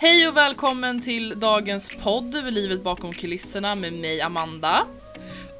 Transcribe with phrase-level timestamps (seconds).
[0.00, 4.86] Hej och välkommen till dagens podd livet bakom kulisserna med mig Amanda.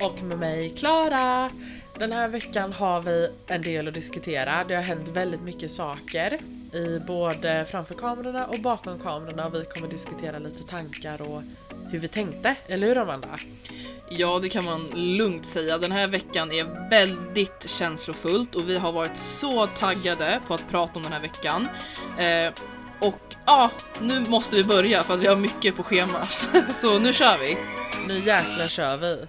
[0.05, 1.51] Och med mig Klara.
[1.99, 4.65] Den här veckan har vi en del att diskutera.
[4.65, 6.39] Det har hänt väldigt mycket saker
[6.73, 9.49] i både framför kamerorna och bakom kamerorna.
[9.49, 11.43] Vi kommer diskutera lite tankar och
[11.91, 13.39] hur vi tänkte, eller hur Amanda?
[14.11, 15.79] Ja, det kan man lugnt säga.
[15.79, 20.93] Den här veckan är väldigt känslofullt och vi har varit så taggade på att prata
[20.97, 21.69] om den här veckan.
[22.19, 22.53] Eh,
[23.01, 23.71] och ja,
[24.01, 26.49] nu måste vi börja för att vi har mycket på schemat.
[26.81, 27.59] Så nu kör vi!
[28.07, 29.27] Nu jäklar kör vi!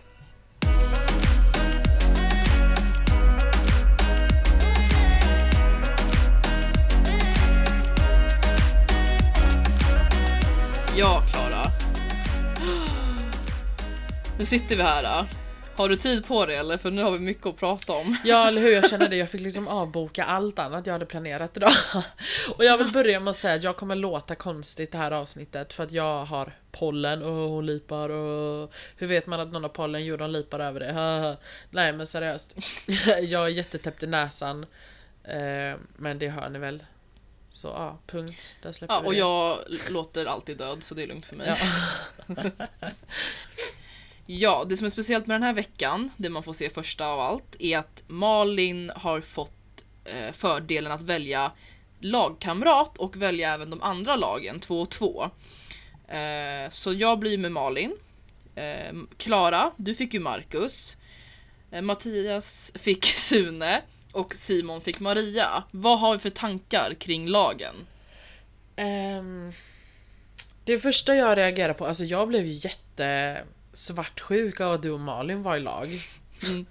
[10.97, 11.71] Ja, Klara.
[14.39, 15.03] Nu sitter vi här.
[15.03, 15.38] Då.
[15.79, 16.77] Har du tid på dig eller?
[16.77, 18.17] För nu har vi mycket att prata om.
[18.25, 19.15] Ja eller hur, jag känner det.
[19.15, 21.71] Jag fick liksom avboka allt annat jag hade planerat idag.
[22.57, 25.73] Och jag vill börja med att säga att jag kommer låta konstigt det här avsnittet
[25.73, 29.69] för att jag har pollen och hon lipar och hur vet man att någon har
[29.69, 30.05] pollen?
[30.05, 31.37] Jo de lipar över det.
[31.69, 32.57] Nej men seriöst.
[33.21, 34.65] Jag är jättetäppt i näsan.
[35.23, 36.83] Eh, men det hör ni väl.
[37.49, 38.41] Så ja, punkt.
[38.61, 39.17] Där släpper Ja, och det.
[39.17, 39.57] jag
[39.89, 41.57] låter alltid död så det är lugnt för mig.
[42.27, 42.45] Ja.
[44.31, 47.19] Ja, det som är speciellt med den här veckan, det man får se första av
[47.19, 51.51] allt, är att Malin har fått eh, fördelen att välja
[51.99, 55.29] lagkamrat och välja även de andra lagen, två och två.
[56.07, 57.97] Eh, så jag blir med Malin.
[58.55, 60.97] Eh, Klara, du fick ju Marcus.
[61.71, 63.81] Eh, Mattias fick Sune.
[64.11, 65.63] Och Simon fick Maria.
[65.71, 67.75] Vad har vi för tankar kring lagen?
[68.77, 69.53] Um,
[70.63, 73.37] det första jag reagerade på, alltså jag blev ju jätte
[73.79, 76.01] svartsjuk av att du och Malin var i lag.
[76.47, 76.65] Mm.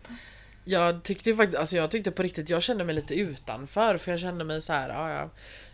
[0.64, 4.20] Jag tyckte faktiskt, alltså jag tyckte på riktigt, jag kände mig lite utanför för jag
[4.20, 5.30] kände mig så här, ja ja.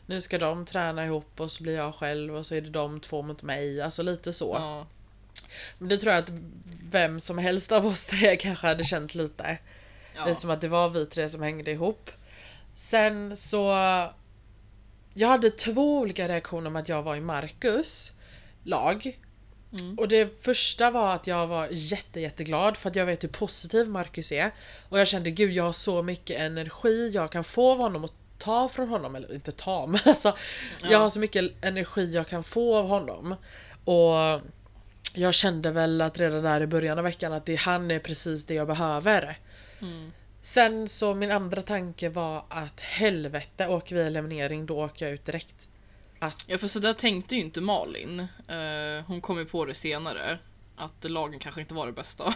[0.06, 3.00] Nu ska de träna ihop och så blir jag själv och så är det de
[3.00, 4.56] två mot mig, alltså lite så.
[4.58, 4.86] Ja.
[5.78, 6.32] Men det tror jag att
[6.90, 9.58] vem som helst av oss tre kanske hade känt lite.
[10.24, 12.10] Det är som att det var vi tre som hängde ihop.
[12.76, 13.68] Sen så...
[15.14, 18.12] Jag hade två olika reaktioner med att jag var i Marcus
[18.64, 19.18] lag.
[19.80, 19.98] Mm.
[19.98, 23.88] Och det första var att jag var jätte jätteglad för att jag vet hur positiv
[23.88, 24.50] Marcus är.
[24.88, 28.10] Och jag kände gud jag har så mycket energi jag kan få av honom och
[28.38, 29.14] ta från honom.
[29.16, 30.36] Eller inte ta men alltså.
[30.82, 30.98] Jag Ja.
[30.98, 33.34] har så mycket energi jag kan få av honom.
[33.84, 34.40] Och
[35.14, 38.44] jag kände väl att redan där i början av veckan att det, han är precis
[38.44, 39.38] det jag behöver.
[39.80, 40.12] Mm.
[40.42, 45.24] Sen så min andra tanke var att helvete åker vi eliminering då åker jag ut
[45.26, 45.68] direkt.
[46.24, 48.20] Att, Ja för så där tänkte ju inte Malin.
[48.48, 50.38] Eh, hon kom ju på det senare.
[50.76, 52.34] Att lagen kanske inte var det bästa.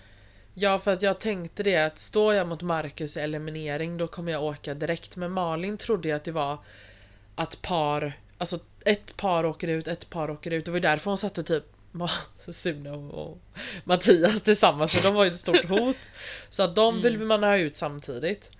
[0.54, 4.32] ja för att jag tänkte det att står jag mot Marcus i eliminering då kommer
[4.32, 5.16] jag åka direkt.
[5.16, 6.58] Men Malin trodde jag att det var
[7.34, 10.64] att par, alltså ett par åker ut, ett par åker ut.
[10.64, 11.64] Det var ju därför hon satte typ
[12.48, 13.38] Sune och
[13.84, 16.10] Mattias tillsammans för de var ju ett stort hot.
[16.50, 18.50] Så att de vill man ha ut samtidigt.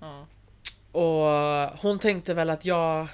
[0.00, 0.26] ja.
[0.92, 3.08] Och hon tänkte väl att jag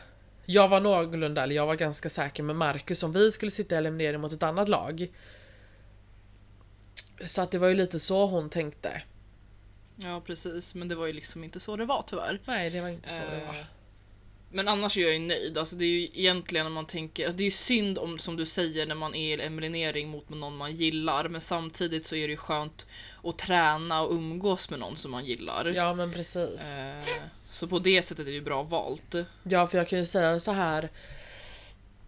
[0.53, 3.79] Jag var någorlunda, eller jag var ganska säker med Marcus om vi skulle sitta i
[3.79, 5.09] eliminering mot ett annat lag.
[7.27, 9.03] Så att det var ju lite så hon tänkte.
[9.97, 12.41] ja precis, men det var ju liksom inte så det var tyvärr.
[12.45, 13.67] Nej det var inte så det Eh, var.
[14.51, 15.59] Men annars är jag ju nöjd.
[15.59, 18.37] Alltså det är ju egentligen när man tänker, alltså det är ju synd om som
[18.37, 21.29] du säger när man är i eliminering mot någon man gillar.
[21.29, 22.87] Men samtidigt så är det ju skönt
[23.25, 25.67] att träna och umgås med någon som man gillar.
[25.67, 26.77] Ja men precis.
[26.79, 27.03] Eh,
[27.63, 29.15] så på det sättet är det ju bra valt.
[29.43, 30.89] Ja för jag kan ju säga så här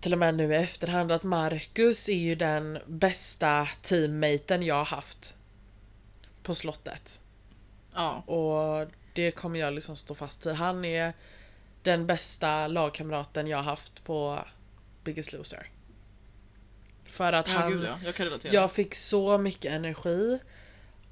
[0.00, 4.84] till och med nu i efterhand att Marcus är ju den bästa teammaten jag har
[4.84, 5.36] haft.
[6.42, 7.20] På slottet.
[7.94, 10.54] Ja, Och det kommer jag liksom stå fast vid.
[10.54, 11.12] Han är
[11.82, 14.44] den bästa lagkamraten jag har haft på
[15.04, 15.66] Biggest Loser.
[17.04, 20.38] För att ja han, gud ja, jag jag fick så mycket energi.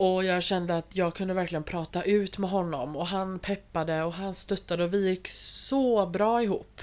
[0.05, 2.97] Och jag kände att jag kunde verkligen prata ut med honom.
[2.97, 6.81] Och han peppade och han stöttade och vi gick så bra ihop.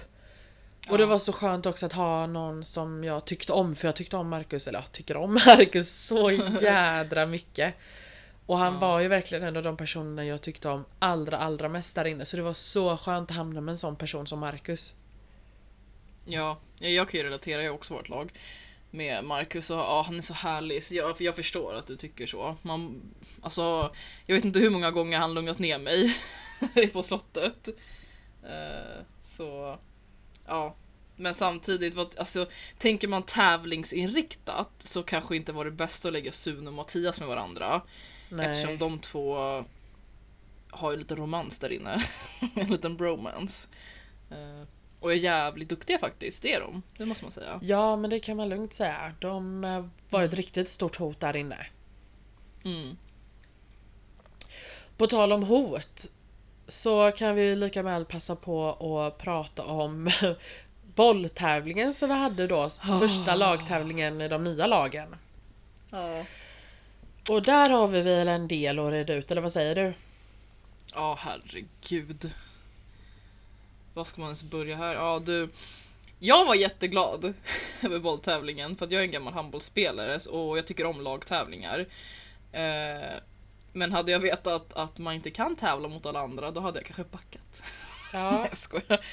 [0.90, 1.08] Och det Ja.
[1.08, 3.76] var så skönt också att ha någon som jag tyckte om.
[3.76, 6.32] För jag tyckte om Marcus, eller jag tycker om Marcus så
[6.62, 7.74] jädra mycket.
[8.46, 8.80] Och han Ja.
[8.80, 12.26] var ju verkligen en av de personerna jag tyckte om allra allra mest där inne.
[12.26, 14.94] Så det var så skönt att hamna med en sån person som Marcus.
[16.26, 18.32] Ja, ja, jag kan ju relatera, jag har också varit lag
[18.92, 20.84] med Marcus och ja, han är så härlig.
[20.84, 22.58] Så jag, jag förstår att du tycker så.
[22.62, 23.02] Man,
[23.42, 23.96] alltså,
[24.26, 26.18] jag vet inte hur många gånger han lugnat ner mig
[26.94, 27.68] på slottet.
[28.44, 29.78] Eh, så,
[30.48, 30.76] ja.
[31.16, 36.68] Men samtidigt, alltså, tänker man tävlingsinriktat så kanske inte var det bästa att lägga Sune
[36.68, 37.82] och Mattias med varandra.
[38.40, 39.36] Eftersom de två
[40.70, 42.04] har ju lite romans där inne.
[42.56, 43.68] en liten bromance.
[44.32, 44.68] Eh,
[45.00, 46.82] Och är jävligt duktiga faktiskt, det är de.
[46.98, 47.60] Det måste man säga.
[47.64, 49.14] Ja, men det kan man lugnt säga.
[49.20, 51.68] De eh, var ett riktigt stort hot där inne.
[52.64, 52.98] Mm.
[54.98, 56.06] På tal om hot
[56.68, 60.10] så kan vi lika väl passa på att prata om
[60.96, 62.70] bolltävlingen som vi hade då.
[63.00, 65.16] Första lagtävlingen i de nya lagen.
[65.92, 66.26] Ja.
[67.30, 69.94] Och där har vi väl en del att reda ut, eller vad säger du?
[70.94, 72.32] Ja, herregud.
[74.00, 74.94] Var ska man ens börja här?
[74.94, 75.50] Ja, du.
[76.20, 77.34] Jag var jätteglad
[77.84, 81.86] över bolltävlingen för att jag är en gammal handbollsspelare och jag tycker om lagtävlingar.
[82.52, 83.10] Eh,
[83.74, 86.86] men hade jag vetat att man inte kan tävla mot alla andra då hade jag
[86.86, 87.62] kanske backat.
[88.14, 89.06] Ja, Nej, jag skojar.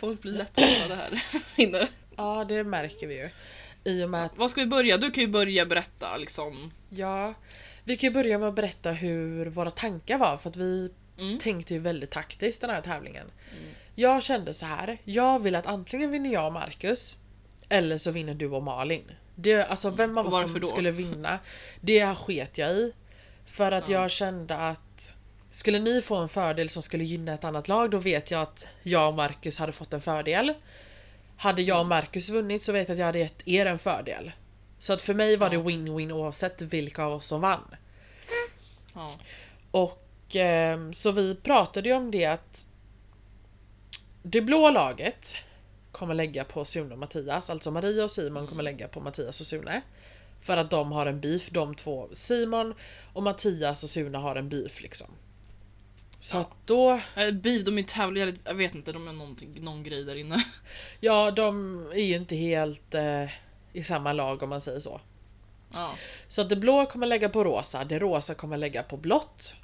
[0.00, 1.22] Folk blir lättsamma här
[1.56, 1.88] inne.
[2.16, 3.30] ja det märker vi ju.
[3.84, 4.96] I och med att, Vad ska vi börja?
[4.98, 6.72] Du kan ju börja berätta liksom.
[6.88, 7.34] ja,
[7.84, 11.38] vi kan ju börja med att berätta hur våra tankar var för att vi Mm.
[11.38, 13.26] tänkte ju väldigt taktiskt den här tävlingen.
[13.52, 13.74] Mm.
[14.00, 14.98] Jag kände så här.
[15.04, 17.16] jag vill att antingen vinner jag och Marcus
[17.68, 19.10] eller så vinner du och Malin.
[19.34, 20.66] Det, alltså vem av Och oss som då?
[20.66, 21.38] skulle vinna,
[21.80, 22.92] det sket jag i.
[23.46, 24.00] För att Ja.
[24.02, 25.14] jag kände att
[25.50, 28.66] skulle ni få en fördel som skulle gynna ett annat lag då vet jag att
[28.82, 30.54] jag och Marcus hade fått en fördel.
[31.36, 31.88] Hade jag och Mm.
[31.88, 34.32] Marcus vunnit så vet jag att jag hade gett er en fördel.
[34.78, 37.74] Så att för mig var det win-win oavsett vilka av oss som vann.
[38.94, 39.10] Ja.
[39.70, 40.06] Och
[40.36, 42.64] ehm, så vi pratade ju om det att
[44.22, 45.34] det blå laget
[45.92, 49.46] kommer lägga på Sune och Mattias, alltså Maria och Simon kommer lägga på Mattias och
[49.46, 49.80] Sune.
[50.40, 52.08] För att de har en beef de två.
[52.12, 52.74] Simon
[53.12, 55.06] och Mattias och Sune har en beef liksom.
[56.20, 56.40] Så Ja.
[56.40, 60.04] att då, Eh, Beef, de är tävlingar, jag vet inte, de är någonting, någon grej
[60.04, 60.44] där inne.
[61.00, 63.24] ja de är ju inte helt eh,
[63.72, 65.00] i samma lag om man säger så.
[65.74, 65.94] Ja.
[66.28, 69.54] Så att det blå kommer lägga på rosa, det rosa kommer lägga på blått.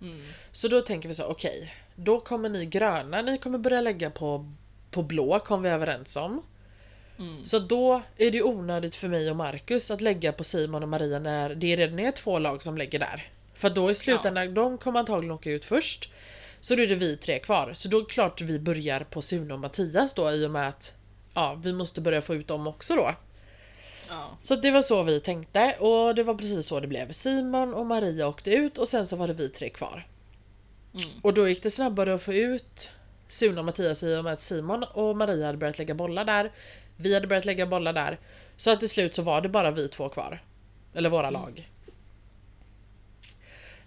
[0.00, 0.26] Mm.
[0.52, 4.52] Så då tänker vi så, okej, då kommer ni gröna, ni kommer börja lägga på,
[4.90, 6.42] på blå, kom vi överens om.
[7.18, 7.44] Mm.
[7.44, 11.18] Så då är det onödigt för mig och Marcus att lägga på Simon och Maria
[11.18, 13.28] när det redan är två lag som lägger där.
[13.54, 16.12] För då i slutändan, de kommer antagligen åka ut först.
[16.60, 17.72] Så då är det vi tre kvar.
[17.74, 20.68] Så då är det klart vi börjar på Sune och Mattias då i och med
[20.68, 20.94] att
[21.34, 23.14] ja, vi måste börja få ut dem också då.
[24.08, 24.38] Ja.
[24.42, 27.12] Så det var så vi tänkte och det var precis så det blev.
[27.12, 30.06] Simon och Maria åkte ut och sen så var det vi tre kvar.
[30.94, 31.08] Mm.
[31.22, 32.90] Och då gick det snabbare att få ut
[33.28, 36.52] Sune och Mattias i och med att Simon och Maria hade börjat lägga bollar där.
[36.96, 38.18] Vi hade börjat lägga bollar där.
[38.56, 40.42] Så att till slut så var det bara vi två kvar.
[40.94, 41.68] Eller våra lag.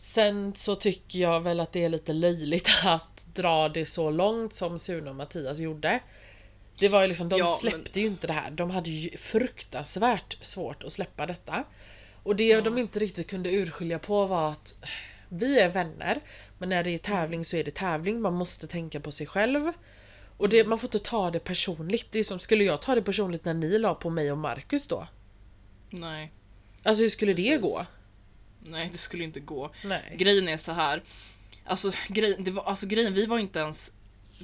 [0.02, 4.54] Sen så tycker jag väl att det är lite löjligt att dra det så långt
[4.54, 6.00] som Sune och Mattias gjorde.
[6.80, 8.52] Det var ju liksom, de Ja, men- släppte ju inte det här.
[8.52, 11.64] De hade ju fruktansvärt svårt att släppa detta.
[12.24, 14.76] Och det de inte riktigt kunde urskilja på var att
[15.30, 16.20] vi är vänner,
[16.58, 18.22] men när det är tävling så är det tävling.
[18.22, 19.72] Man måste tänka på sig själv.
[20.38, 22.08] Och det, man får inte ta det personligt.
[22.12, 24.88] Det är som, skulle jag ta det personligt när ni la på mig och Marcus
[24.88, 25.08] då?
[25.90, 26.32] Nej.
[26.84, 27.62] Alltså hur skulle det Precis.
[27.62, 27.86] gå?
[28.60, 29.72] Nej, det skulle inte gå.
[29.84, 30.16] Nej.
[30.18, 31.02] Grejen är så här.
[31.66, 33.92] Alltså, grej, det var, alltså grejen, vi var inte ens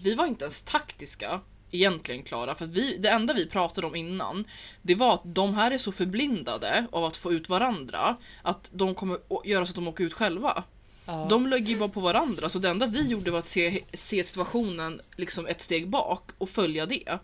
[0.03, 1.41] Vi var inte ens taktiska
[1.71, 4.45] egentligen Klara, för vi, det enda vi pratade om innan
[4.81, 8.95] Det var att de här är så förblindade av att få ut varandra Att de
[8.95, 10.63] kommer göra så att de åker ut själva
[11.11, 11.27] Ja.
[11.29, 14.23] De lägger ju bara på varandra, så det enda vi gjorde var att se, se
[14.23, 17.19] situationen liksom ett steg bak och följa det.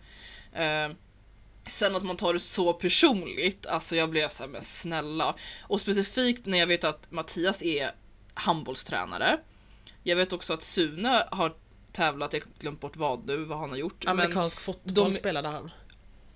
[0.53, 0.89] Eh,
[1.69, 5.35] sen att man tar det så personligt, alltså jag blev såhär, men snälla.
[5.61, 7.91] Och specifikt när jag vet att Mattias är
[8.33, 9.39] handbollstränare.
[10.03, 11.53] Jag vet också att Sune har
[11.91, 14.05] tävlat, jag har glömt bort vad nu, vad han har gjort.
[14.05, 15.71] men- Amerikansk fotboll de- spelade han.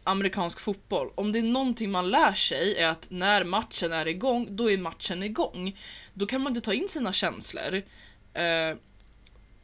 [0.09, 1.11] Amerikansk fotboll.
[1.15, 4.77] Om det är någonting man lär sig är att när matchen är igång, då är
[4.77, 5.79] matchen igång.
[6.13, 7.81] Då kan man inte ta in sina känslor.
[8.33, 8.77] Eh,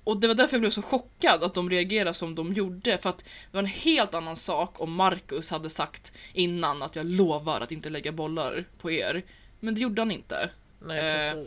[0.03, 2.97] och det var därför jag blev så chockad att de reagerade som de gjorde.
[2.97, 7.05] För att det var en helt annan sak om Marcus hade sagt innan att jag
[7.05, 9.23] lovar att inte lägga bollar på er.
[9.59, 10.49] Men det gjorde han inte.
[10.79, 11.43] Nej Eh.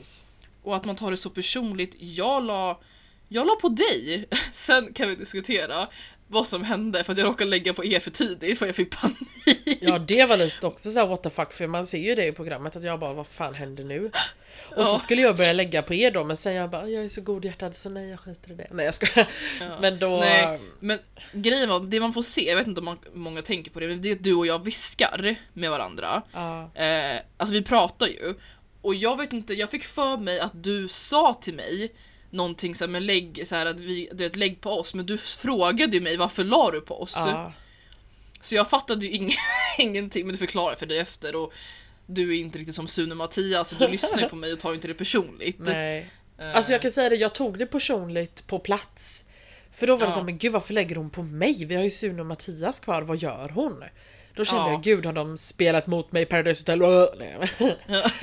[0.62, 1.94] Och att man tar det så personligt.
[1.98, 2.80] Jag la,
[3.28, 4.28] jag la på dig.
[4.52, 5.88] Sen kan vi diskutera
[6.30, 8.90] vad som hände för att jag råkade lägga på er för tidigt för jag fick
[9.00, 9.78] panik.
[9.80, 12.32] Ja det var lite också såhär what the fuck för man ser ju det i
[12.32, 14.10] programmet att jag bara vad fan händer nu?
[14.76, 14.98] Och så Ja.
[14.98, 17.76] skulle jag börja lägga på er då men sen jag bara jag är så godhjärtad
[17.76, 18.66] så nej jag skiter i det.
[18.70, 19.28] Nej jag skojar.
[19.60, 19.66] Ja.
[19.80, 20.18] Men då...
[20.20, 20.98] Nej, men
[21.32, 23.86] grejen var, det man får se, jag vet inte om man, många tänker på det,
[23.88, 26.22] men det är att du och jag viskar med varandra.
[26.32, 26.70] Ja.
[26.74, 28.34] Eh, alltså vi pratar ju.
[28.82, 31.92] Och jag vet inte, jag fick för mig att du sa till mig
[32.30, 35.18] någonting såhär med lägg, så här att vi, du vet lägg på oss, men du
[35.18, 37.12] frågade ju mig varför la du på oss?
[37.16, 37.52] ja.
[38.40, 39.34] Så jag fattade ju ing-
[39.78, 41.52] ingenting, men du förklarade för dig efter och
[42.06, 44.60] du är inte riktigt som Sune och Mattias och du lyssnar ju på mig och
[44.60, 45.56] tar inte det personligt.
[45.58, 46.10] Nej.
[46.38, 49.24] Eh, Alltså jag kan säga det, jag tog det personligt på plats.
[49.72, 50.10] För då var det Ja.
[50.10, 51.64] så här, men gud varför lägger hon på mig?
[51.64, 53.84] Vi har ju Sune och Mattias kvar, vad gör hon?
[54.34, 54.70] Då kände Ja.
[54.72, 56.78] jag, gud har de spelat mot mig i Paradise Hotel?
[57.58, 58.10] Men- Ja.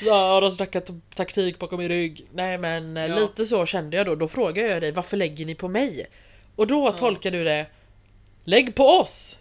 [0.00, 2.26] Ja, har de snackat om taktik bakom min rygg?
[2.32, 3.16] Nej men eh, Ja.
[3.16, 4.14] lite så kände jag då.
[4.14, 6.06] Då frågade jag dig, varför lägger ni på mig?
[6.56, 7.66] Och då tolkar du det,
[8.44, 9.38] lägg på oss!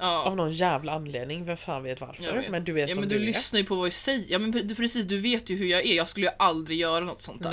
[0.00, 0.22] Ja.
[0.24, 2.32] Av någon jävla anledning, vem fan vet varför?
[2.36, 2.50] vet.
[2.50, 4.24] Men du är ja, som men du, du lyssnar ju på vad jag säger.
[4.28, 5.94] Ja men pre- precis, du vet ju hur jag är.
[5.96, 7.50] Jag skulle ju aldrig göra något sånt där.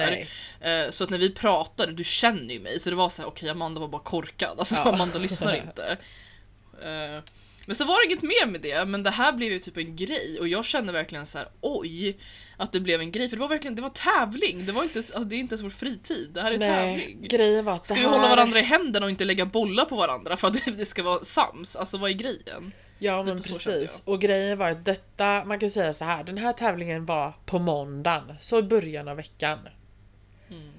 [0.62, 0.84] Nej.
[0.86, 2.80] Eh, Så att när vi pratade, du känner ju mig.
[2.80, 4.60] Så det var så här: okej Amanda var bara korkad.
[4.60, 4.94] Alltså Ja.
[4.94, 5.98] Amanda lyssnar inte.
[7.65, 8.86] Men så var det inget mer med det.
[8.86, 10.38] Men det här blev ju typ en grej.
[10.39, 12.17] Och jag kände verkligen så här: oj.
[12.57, 13.29] Att det blev en grej.
[13.29, 14.65] För det var verkligen, det var tävling.
[14.65, 16.29] Det var inte, alltså, det är inte ens vår fritid.
[16.34, 17.27] Det här är Nej, tävling.
[17.27, 18.13] grejen var att Ska det vi här...
[18.15, 21.24] hålla varandra i händerna och inte lägga bollar på varandra för att det ska vara
[21.24, 21.75] sams?
[21.75, 22.72] Alltså vad är grejen?
[23.00, 24.03] Ja men Lite precis.
[24.07, 27.60] Och grejen var att detta, man kan säga så här, den här tävlingen var på
[27.60, 29.60] måndagen, så i början av veckan.
[30.50, 30.72] Mm.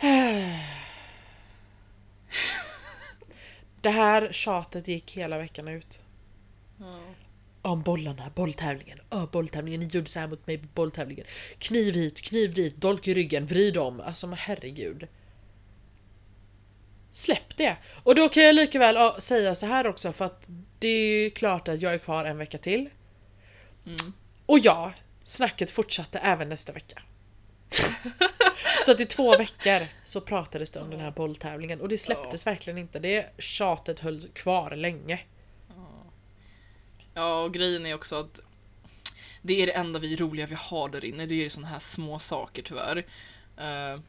[3.86, 5.98] Det här tjatet gick hela veckan ut.
[6.80, 7.00] Ja.
[7.62, 11.26] Om bollarna, bolltävlingen, Åh, bolltävlingen, ni gjorde så här mot mig på bolltävlingen.
[11.58, 14.00] Kniv hit, kniv dit, dolk i ryggen, vrid om.
[14.00, 15.06] Alltså men herregud.
[17.12, 17.76] Släpp det!
[18.02, 20.46] Och då kan jag lika väl säga så här också för att
[20.78, 22.90] det är ju klart att jag är kvar en vecka till.
[23.86, 24.12] Mm.
[24.46, 24.92] Och ja,
[25.24, 27.02] snacket fortsatte även nästa vecka.
[28.86, 32.46] så att i två veckor så pratades det om den här bolltävlingen och det släpptes
[32.46, 32.98] verkligen inte.
[32.98, 35.20] Det tjatet höll kvar länge.
[37.14, 38.40] Ja, och grejen är också att
[39.42, 41.26] det är det enda vi roliga vi har där inne.
[41.26, 42.96] Det är ju såna här små saker tyvärr.
[43.56, 44.00] Eh,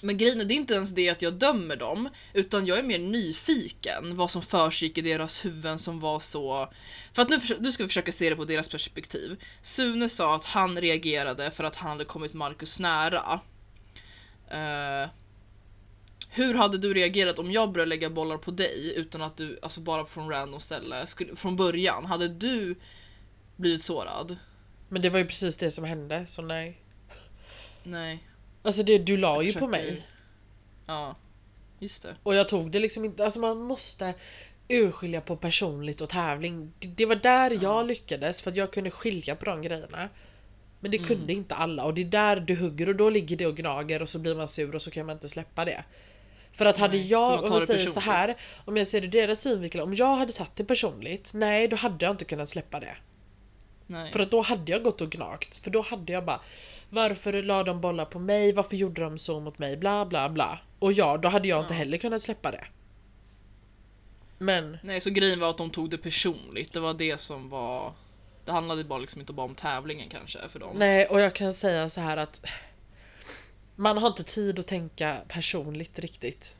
[0.00, 2.82] men grejen är, det är inte ens det att jag dömer dem, utan jag är
[2.82, 6.72] mer nyfiken vad som försiggick i deras huvuden som var så...
[7.12, 9.42] För att nu, nu ska vi försöka se det på deras perspektiv.
[9.62, 13.40] Sune sa att han reagerade för att han hade kommit Marcus nära.
[14.52, 15.08] Eh,
[16.30, 19.80] hur hade du reagerat om jag började lägga bollar på dig utan att du, alltså
[19.80, 22.04] bara från random ställe, skulle, från början?
[22.04, 22.74] Hade du
[23.56, 24.36] blivit sårad?
[24.88, 26.80] Men det var ju precis det som hände, så nej.
[27.82, 28.28] Nej.
[28.62, 30.06] Alltså det, du la jag ju på mig.
[30.86, 31.16] Ja,
[31.78, 32.16] just det.
[32.22, 34.14] Och jag tog det liksom inte, alltså man måste
[34.68, 36.72] urskilja på personligt och tävling.
[36.78, 40.08] Det, det var där jag lyckades för att jag kunde skilja på de grejerna.
[40.82, 43.46] Men det kunde inte alla och det är där du hugger och då ligger det
[43.46, 45.84] och gnager och så blir man sur och så kan man inte släppa det.
[46.52, 48.34] För att hade Nej, jag, om jag säger så här,
[48.64, 52.04] om jag ser det deras synvinkel, om jag hade tagit det personligt, nej då hade
[52.04, 52.96] jag inte kunnat släppa det.
[53.86, 54.12] Nej.
[54.12, 55.56] För att då hade jag gått och gnagt.
[55.56, 56.40] För då hade jag bara
[56.90, 58.52] Varför la de bollar på mig?
[58.52, 59.76] Varför gjorde de så mot mig?
[59.76, 60.58] Bla bla bla.
[60.78, 61.78] Och ja, då hade jag inte Ja.
[61.78, 62.64] heller kunnat släppa det.
[64.38, 66.72] Men Nej, så grejen var att de tog det personligt.
[66.72, 67.92] Det var det som var...
[68.44, 70.76] Det handlade bara liksom inte bara om tävlingen kanske för dem.
[70.76, 72.40] nej, och jag kan säga så här att
[73.76, 76.56] man har inte tid att tänka personligt riktigt.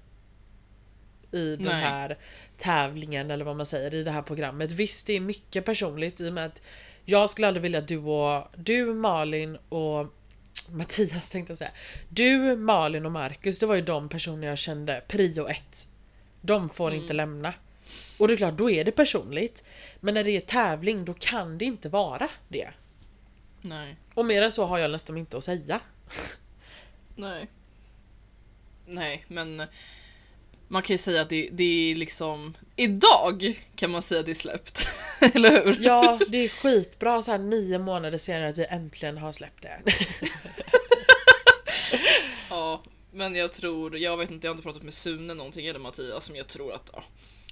[1.32, 1.82] I den Nej.
[1.82, 2.18] här
[2.56, 4.70] tävlingen eller vad man säger i det här programmet.
[4.70, 6.62] Visst, det är mycket personligt i och med att
[7.04, 10.06] jag skulle aldrig vilja att du och du Malin och
[10.68, 11.72] Mattias tänkte jag säga.
[12.08, 15.88] Du, Malin och Marcus, det var ju de personer jag kände prio ett.
[16.40, 17.00] De får Mm.
[17.02, 17.54] inte lämna.
[18.22, 19.64] Och det är klart, då är det personligt.
[20.00, 22.70] Men när det är tävling, då kan det inte vara det.
[23.60, 23.96] Nej.
[24.14, 25.80] Och mer än så har jag nästan inte att säga.
[27.16, 27.48] Nej.
[28.86, 29.62] Nej, men
[30.68, 34.32] man kan ju säga att det, det är liksom idag kan man säga att det
[34.32, 34.88] är släppt.
[35.34, 35.78] Eller hur?
[35.80, 39.82] Ja, det är skitbra så här nio månader senare att vi äntligen har släppt det.
[42.48, 45.80] Ja, men jag tror, jag vet inte, jag har inte pratat med Sune någonting eller
[45.80, 47.04] Mattias, men jag tror att ja.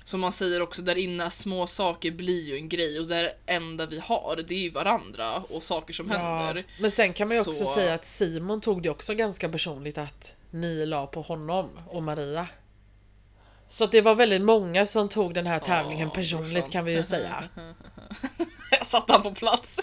[0.04, 3.86] Som man säger också, där inne små saker blir ju en grej och det enda
[3.86, 6.64] vi har, det är ju varandra och saker som händer.
[6.80, 9.98] Men sen kan man ju också Så- säga att Simon tog det också ganska personligt
[9.98, 12.46] att ni la på honom och Maria.
[13.70, 16.92] Så att det var väldigt många som tog den här tävlingen Ja, personligt kan vi
[16.92, 17.48] ju säga.
[18.70, 19.76] jag satte han på plats.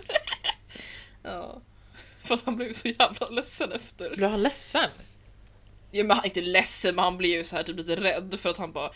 [1.24, 1.62] ja.
[2.24, 4.16] För att han blev så jävla ledsen efter.
[4.16, 4.90] Blev han ledsen?
[5.92, 8.50] Ja, men han inte ledsen men han blir ju så här typ lite rädd för
[8.50, 8.90] att han bara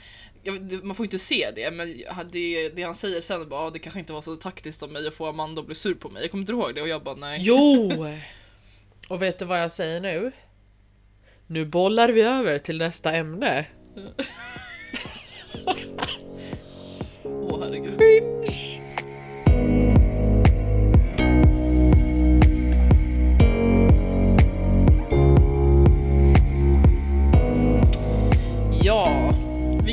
[0.44, 1.88] jag, man får inte se det men
[2.32, 5.08] det, det han säger sen bara "Ah, det kanske inte var så taktiskt av mig
[5.08, 6.22] att få Amanda att bli sur på mig.
[6.22, 7.40] Jag kommer inte ihåg det och jag bara nej.
[7.42, 7.92] Jo!
[9.08, 10.32] Och vet du vad jag säger nu?
[11.48, 13.66] Nu bollar vi över till nästa ämne.
[17.24, 17.98] Åh herregud.
[17.98, 18.82] Cringe!
[28.84, 29.31] Ja,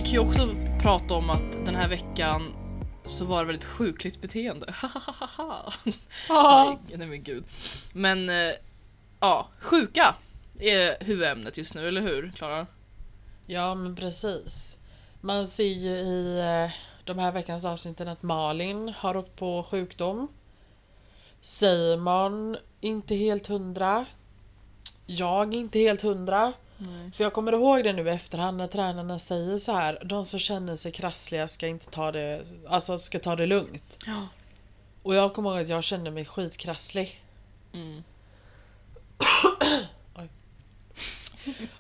[0.09, 2.53] kan ju också prata om att den här veckan
[3.05, 4.75] så var det väldigt sjukligt beteende.
[6.29, 7.45] Nej, nej men gud.
[7.93, 8.55] Men eh,
[9.21, 10.15] ja, sjuka
[10.59, 12.67] är huvudämnet just nu, eller hur Klara?
[13.47, 14.79] Ja men precis.
[15.21, 16.75] Man ser ju i eh,
[17.05, 20.29] de här veckans avsnitten att Malin har åkt på sjukdom.
[21.41, 24.07] Simon inte helt hundra.
[25.07, 26.53] Jag inte helt hundra.
[26.79, 27.11] Nej.
[27.13, 30.03] För jag kommer ihåg det nu i efterhand när tränarna säger så här.
[30.05, 33.99] De som känner sig krassliga ska inte ta det, alltså ska ta det lugnt.
[34.07, 34.29] Ja.
[35.03, 37.23] Och jag kommer ihåg att jag kände mig skitkrasslig.
[37.73, 38.03] Mm.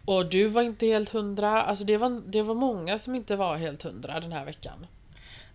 [0.04, 1.62] Och du var inte helt hundra.
[1.62, 4.86] Alltså det var, det var många som inte var helt hundra den här veckan.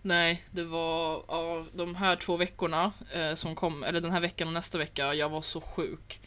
[0.02, 4.48] Nej, det var av de här två veckorna eh, som kom, eller den här veckan
[4.48, 6.20] och nästa vecka, jag var så sjuk.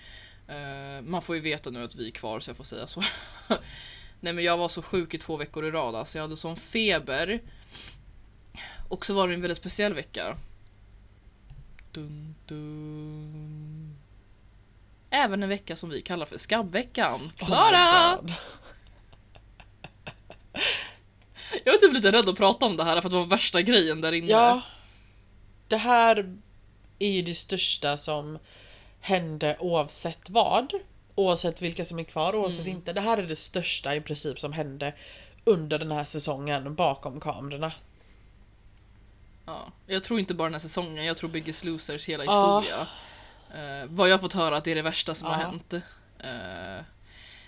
[0.48, 3.04] Eh, man får ju veta nu att vi är kvar så jag får säga så.
[4.20, 6.56] Nej men jag var så sjuk i två veckor i rad, alltså jag hade sån
[6.56, 7.42] feber.
[8.90, 10.38] Och så var det en väldigt speciell vecka.
[11.92, 13.98] Dun, dun.
[15.10, 17.32] Även en vecka som vi kallar för skabbveckan.
[17.38, 18.18] Klara!
[18.18, 18.32] Oh
[21.66, 23.62] jag är typ lite rädd att prata om det här för att det var värsta
[23.62, 24.28] grejen där inne.
[24.28, 24.62] Ja.
[25.68, 26.38] Det här
[27.00, 28.40] är ju det största som
[29.00, 30.74] hände oavsett vad.
[31.16, 32.78] Oavsett vilka som är kvar, oavsett Mm.
[32.78, 32.94] inte.
[32.94, 34.94] Det här är det största i princip som hände
[35.44, 37.72] under den här säsongen bakom kamerorna.
[39.46, 42.60] Ja, jag tror inte bara den här säsongen, jag tror Biggest Losers hela Ja.
[42.60, 42.88] historia.
[43.56, 45.48] Eh, vad jag har fått höra att det är det värsta som har Ja.
[45.48, 45.74] hänt.
[46.20, 46.84] Eh,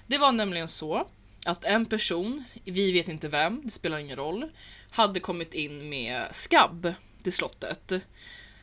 [0.07, 1.07] det var nämligen så
[1.45, 4.49] att en person, vi vet inte vem, det spelar ingen roll,
[4.91, 7.91] hade kommit in med skabb till slottet.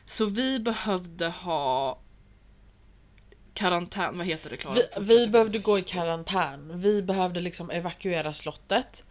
[0.05, 1.99] Så vi behövde ha
[3.57, 4.75] karantän, vad heter det Klara?
[4.75, 6.71] Vi, vi behövde gå i karantän.
[6.81, 9.03] Vi behövde liksom evakuera slottet.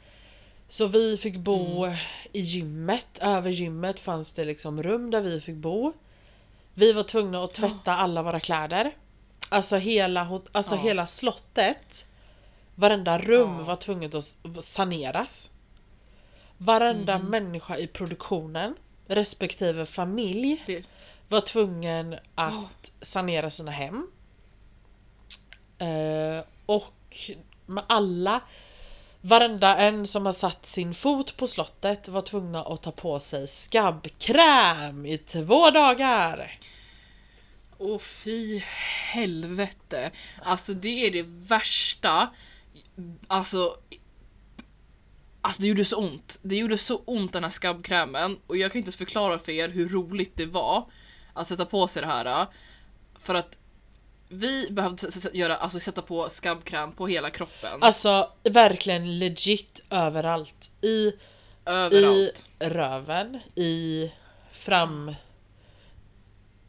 [0.69, 1.97] Så vi fick bo Mm.
[2.33, 3.19] i gymmet.
[3.21, 5.93] Över gymmet fanns det liksom rum där vi fick bo.
[6.75, 8.93] Vi var tvungna att tvätta alla våra kläder.
[9.49, 10.81] Alltså hela, alltså Ja.
[10.81, 12.07] hela slottet.
[12.75, 13.65] Varenda rum Ja.
[13.65, 15.51] var tvunget att saneras.
[16.59, 17.31] Varenda Mhm.
[17.31, 18.75] människa i produktionen
[19.07, 20.85] respektive familj Det-
[21.29, 22.69] var tvungen att Ja.
[23.01, 24.07] sanera sina hem.
[25.79, 27.31] Eh, och
[27.67, 28.41] med alla,
[29.21, 33.49] varenda en som har satt sin fot på slottet var tvungna att ta på sig
[33.49, 36.59] skabbkräm i två dagar.
[37.79, 38.59] Åh fy
[39.13, 40.11] helvete.
[40.43, 42.31] Alltså det är det värsta.
[43.27, 43.77] Alltså.
[45.41, 46.39] Alltså det gjorde så ont.
[46.43, 48.39] Det gjorde så ont den här skabbkrämen.
[48.47, 50.91] Och jag kan inte ens förklara för er hur roligt det var.
[51.33, 52.41] Att sätta på sig det här.
[52.41, 52.49] Eh,
[53.21, 53.59] för att
[54.29, 57.83] vi behövde göra, alltså sätta på skabbkräm på hela kroppen.
[57.83, 60.71] Alltså verkligen legit överallt.
[60.83, 61.13] I,
[61.67, 62.45] överallt.
[62.61, 64.11] i röven, i
[64.53, 65.15] fram...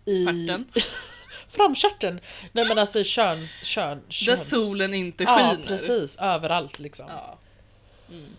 [0.06, 0.66] I Stjärten.
[1.50, 2.20] framkörteln!
[2.52, 3.60] Nej men alltså i köns...
[3.64, 5.68] Kön, Där köns- solen inte Ja skiner.
[5.68, 7.06] precis, överallt liksom.
[7.10, 7.38] Ja.
[8.10, 8.30] Mm.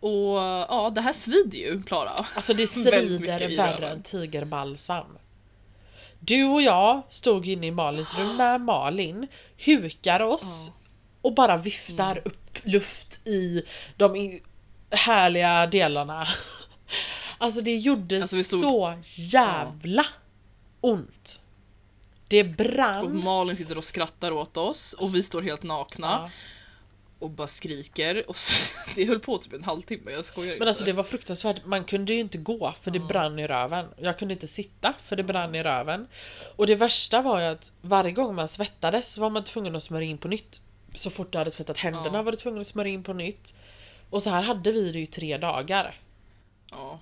[0.00, 0.36] Och
[0.68, 2.26] ja, det här svider ju Klara.
[2.34, 5.18] Alltså det svider värre än tigerbalsam.
[6.20, 9.26] Du och jag stod inne i Malins rum med Malin,
[9.64, 10.70] hukar oss
[11.22, 12.22] och bara viftar Mm.
[12.24, 13.62] upp luft i
[13.96, 14.40] de
[14.90, 16.28] härliga delarna.
[17.38, 20.06] Alltså det gjorde Alltså, stod- så jävla
[20.80, 21.40] ont.
[22.28, 23.04] Det brann.
[23.04, 26.30] Och Malin sitter och skrattar åt oss och vi står helt nakna Ja.
[27.20, 28.24] Och bara skriker.
[28.28, 30.68] Och så, det höll på typ en halvtimme, jag skojar Men inte.
[30.68, 33.86] alltså det var fruktansvärt, man kunde ju inte gå för det brann i röven.
[33.96, 36.08] Jag kunde inte sitta för det brann i röven.
[36.56, 40.08] Och det värsta var ju att varje gång man svettades var man tvungen att smörja
[40.08, 40.60] in på nytt.
[40.94, 42.22] Så fort du hade tvättat händerna Ja.
[42.22, 43.54] var du tvungen att smörja in på nytt.
[44.10, 45.94] Och så här hade vi det ju i tre dagar.
[46.70, 47.00] Ja.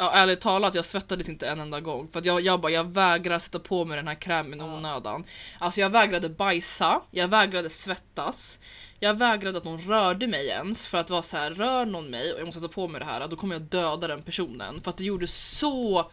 [0.00, 2.08] Ja ärligt talat, jag svettades inte en enda gång.
[2.12, 5.24] För att jag, jag bara, jag vägrar sätta på mig den här krämen i onödan.
[5.58, 8.58] Alltså jag vägrade bajsa, jag vägrade svettas.
[8.98, 12.32] Jag vägrade att någon rörde mig ens för att vara så här, rör någon mig
[12.32, 14.80] och jag måste sätta på mig det här, då kommer jag döda den personen.
[14.80, 16.10] För att det gjorde så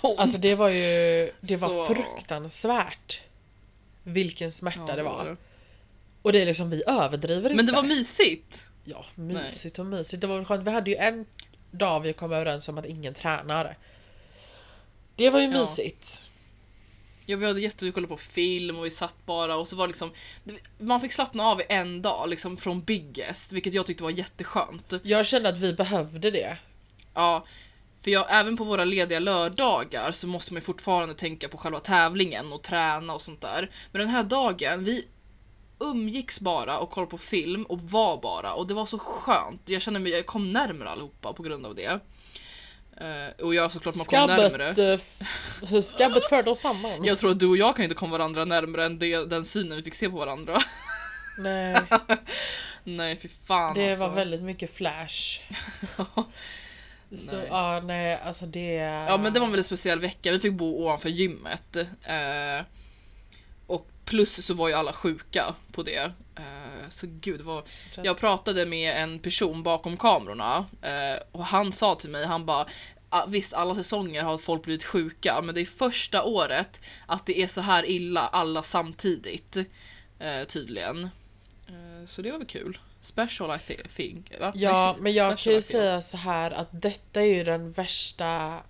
[0.00, 0.18] ont.
[0.20, 1.94] Alltså det var ju, det var Så.
[1.94, 3.20] fruktansvärt.
[4.02, 5.36] Vilken smärta Ja, det var.
[6.22, 7.72] Och det är liksom, vi överdriver Men inte.
[7.72, 8.62] det var mysigt.
[8.84, 10.20] Ja, mysigt och mysigt.
[10.20, 10.66] Det var skönt.
[10.66, 11.26] Vi hade ju en
[11.70, 13.76] dag vi kom överens om att ingen tränar.
[15.16, 15.60] Det var ju Ja.
[15.60, 16.22] mysigt.
[17.28, 20.10] Ja, vi hade jätteroligt kolla på film och vi satt bara och så var liksom
[20.78, 24.92] Man fick slappna av i en dag liksom från Biggest, vilket jag tyckte var jätteskönt.
[25.02, 26.56] Jag kände att vi behövde det.
[27.14, 27.46] Ja,
[28.02, 31.80] för jag, även på våra lediga lördagar så måste man ju fortfarande tänka på själva
[31.80, 33.70] tävlingen och träna och sånt där.
[33.92, 35.06] Men den här dagen, vi
[35.78, 39.60] umgicks bara och kollade på film och var bara och det var så skönt.
[39.64, 42.00] Jag kände mig, jag kom närmare allihopa på grund av det.
[43.00, 44.72] Eh, och jag såklart man kom närmare.
[44.74, 45.00] Skabbet,
[45.62, 47.04] f- skabbet förde oss samman.
[47.04, 49.76] Jag tror att du och jag kan inte komma varandra närmare än det, den synen
[49.76, 50.62] vi fick se på varandra.
[51.38, 51.80] Nej.
[52.84, 54.06] Nej fy fan Det alltså.
[54.08, 55.40] var väldigt mycket flash.
[57.18, 57.46] Stod, Nej.
[57.50, 58.72] ja nej alltså det...
[59.08, 61.76] Ja men det var en väldigt speciell vecka, vi fick bo ovanför gymmet.
[61.76, 62.64] Eh,
[64.06, 66.12] plus så var ju alla sjuka på det.
[66.36, 67.64] Eh, så gud, var...
[68.02, 72.66] Jag pratade med en person bakom kamerorna eh, och han sa till mig, han bara
[73.08, 77.42] "Ah, Visst, alla säsonger har folk blivit sjuka, men det är första året att det
[77.42, 79.56] är så här illa alla samtidigt.
[80.18, 81.08] Eh, tydligen.
[82.06, 82.78] Så det var väl kul.
[83.00, 84.32] Special I thi- think.
[84.40, 84.52] Va?
[84.54, 88.60] Ja men jag kan ju säga så här att detta är ju den värsta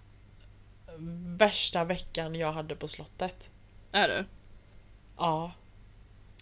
[1.38, 3.50] Värsta veckan jag hade på slottet.
[3.92, 4.24] Är det?
[5.18, 5.52] Ja.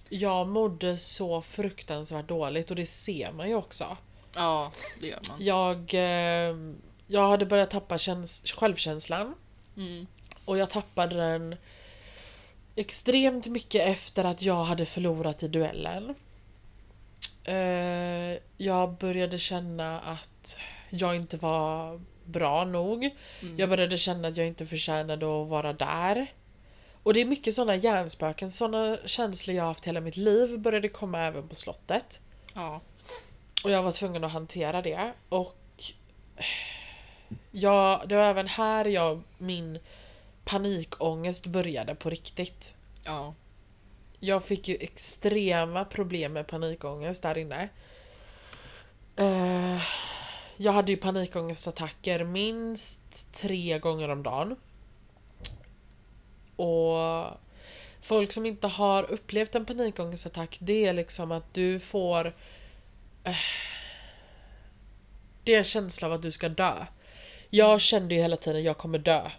[0.08, 3.96] Jag mådde så fruktansvärt dåligt och det ser man ju också.
[4.34, 5.44] Ja, det gör man.
[5.44, 6.56] Jag, eh,
[7.06, 9.34] jag hade börjat tappa käns- självkänslan
[9.76, 10.06] Mm.
[10.44, 11.56] och jag tappade den
[12.76, 16.14] extremt mycket efter att jag hade förlorat i duellen.
[17.44, 20.56] Eh, jag började känna att
[20.90, 23.10] jag inte var bra nog.
[23.42, 23.58] Mm.
[23.58, 26.26] Jag började känna att jag inte förtjänade att vara där.
[27.04, 31.20] Och det är mycket sådana hjärnspöken, sådana känslor jag haft hela mitt liv började komma
[31.20, 32.20] även på slottet.
[32.54, 32.80] Ja.
[33.64, 35.12] Och jag var tvungen att hantera det.
[35.28, 35.56] Och
[37.50, 39.78] ja, det var även här jag, min
[40.44, 42.74] panikångest började på riktigt.
[43.04, 43.34] Ja.
[44.20, 47.68] Jag fick ju extrema problem med panikångest där inne.
[49.16, 49.82] Eh,
[50.56, 54.56] jag hade ju panikångestattacker minst tre gånger om dagen.
[56.56, 57.30] Och
[58.02, 62.26] folk som inte har upplevt en panikångestattack det är liksom att du får
[63.24, 63.36] eh,
[65.44, 66.86] Det är en känsla av att du ska dö.
[67.50, 69.30] Jag kände ju hela tiden jag kommer dö.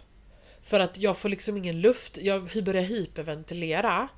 [0.62, 4.08] För att jag får liksom ingen luft, jag börjar hyperventilera.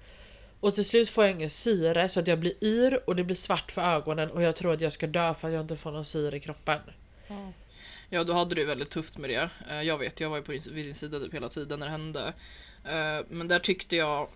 [0.61, 3.37] Och till slut får jag ingen syre så att jag blir yr och det blir
[3.37, 5.93] svart för ögonen och jag tror att jag ska dö för att jag inte får
[5.93, 6.81] någon syre i kroppen.
[8.11, 9.51] Ja, då hade du väldigt tufft med det.
[9.71, 11.87] Eh, Jag vet, jag var ju på din, vid din sida typ hela tiden när
[11.87, 12.33] det hände.
[12.85, 14.29] Eh, Men där tyckte jag,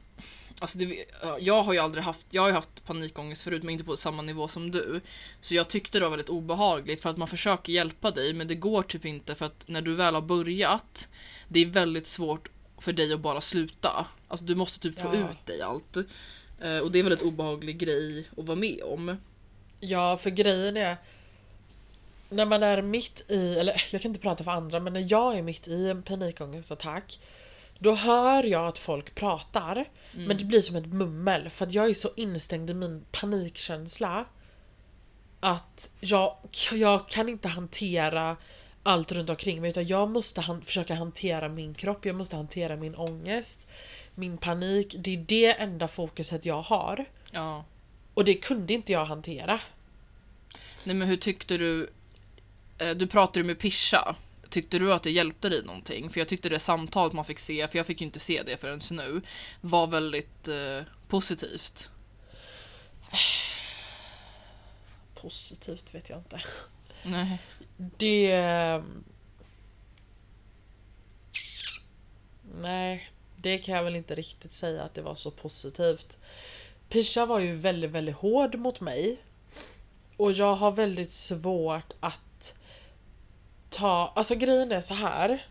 [0.59, 3.73] alltså det, ja, jag har ju aldrig haft, jag har ju haft panikångest förut men
[3.73, 5.01] inte på samma nivå som du.
[5.41, 8.55] Så jag tyckte det var väldigt obehagligt för att man försöker hjälpa dig men det
[8.55, 11.09] går typ inte för att när du väl har börjat,
[11.49, 14.07] det är väldigt svårt för dig att bara sluta.
[14.29, 15.31] Alltså du måste typ få Ja.
[15.31, 15.97] ut dig allt.
[16.61, 19.17] Eh, Och det är en väldigt obehaglig grej att vara med om.
[19.81, 20.97] Ja, för grejen är
[22.29, 25.39] när man är mitt i, eller jag kan inte prata för andra, men när jag
[25.39, 27.19] är mitt i en panikångestattack
[27.83, 31.91] då hör jag att folk pratar men det blir som ett mummel för att jag
[31.91, 34.25] är så instängd i min panikkänsla
[35.41, 36.37] att jag,
[36.73, 38.37] jag kan inte hantera
[38.83, 42.77] allt runt omkring mig utan jag måste han, försöka hantera min kropp, jag måste hantera
[42.77, 43.69] min ångest,
[44.15, 44.95] min panik.
[44.99, 47.05] Det är det enda fokuset jag har.
[47.31, 47.65] Ja.
[48.15, 49.61] Och det kunde inte jag hantera.
[50.85, 51.91] Nej men hur tyckte du,
[52.79, 54.17] eh, du pratade med Pisha.
[54.53, 56.11] Tyckte du att det hjälpte dig någonting?
[56.11, 58.57] För jag tyckte det samtalet man fick se, för jag fick ju inte se det
[58.57, 59.23] förrän nu,
[59.61, 61.91] var väldigt eh, positivt.
[65.15, 66.43] Positivt vet jag inte.
[67.03, 67.39] Nej.
[67.77, 68.83] Det...
[72.61, 76.19] Nej, det kan jag väl inte riktigt säga att det var så positivt.
[76.89, 79.17] Pisha var ju väldigt, väldigt hård mot mig.
[80.17, 82.21] Och jag har väldigt svårt att
[83.73, 84.13] ta...
[84.17, 85.47] Alltså grejen är så här.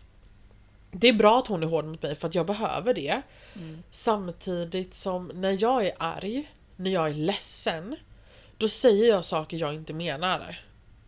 [0.90, 3.22] Det är bra att hon är hård mot mig för att jag behöver det.
[3.56, 3.82] Mm.
[3.90, 7.96] Samtidigt som när jag är arg, när jag är ledsen,
[8.58, 10.60] då säger jag saker jag inte menar.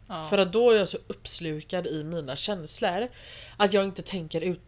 [0.08, 0.26] Ja.
[0.30, 3.08] För att då är jag så uppslukad i mina känslor
[3.56, 4.60] att jag inte tänker ut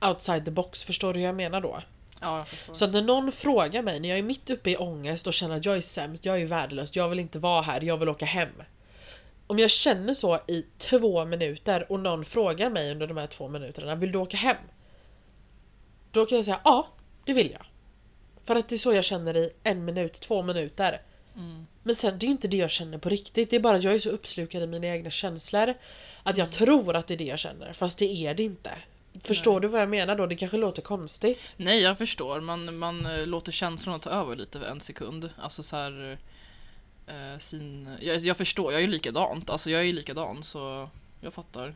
[0.00, 0.84] outside the box.
[0.84, 1.80] Förstår du hur jag menar då?
[2.20, 2.74] ja, jag förstår.
[2.74, 5.56] Så att när någon frågar mig när jag är mitt uppe i ångest och känner
[5.56, 8.26] att jag är sämst, jag är värdelös, jag vill inte vara här, jag vill åka
[8.26, 8.62] hem.
[9.50, 13.48] Om jag känner så i två minuter och någon frågar mig under de här två
[13.48, 14.56] minuterna, vill du åka hem?
[16.10, 16.88] Då kan jag säga ja,
[17.24, 17.66] det vill jag.
[18.44, 21.02] För att det är så jag känner i en minut, två minuter.
[21.36, 21.66] Mm.
[21.82, 23.50] Men sen det är inte det jag känner på riktigt.
[23.50, 25.74] Det är bara att jag är så uppslukad i mina egna känslor.
[26.22, 27.72] Att jag tror att det är det jag känner.
[27.72, 28.70] Fast det är det inte.
[29.22, 30.26] Förstår du vad jag menar då?
[30.26, 31.54] Det kanske låter konstigt.
[31.56, 32.40] Nej, jag förstår.
[32.40, 35.30] Man, man eh, låter känslorna ta över lite för en sekund.
[35.38, 36.18] Alltså så här...
[37.10, 37.88] Eh, sin...
[38.00, 39.50] jag, jag förstår, jag är ju likadant.
[39.50, 40.88] Alltså jag är ju likadan så
[41.20, 41.74] jag fattar.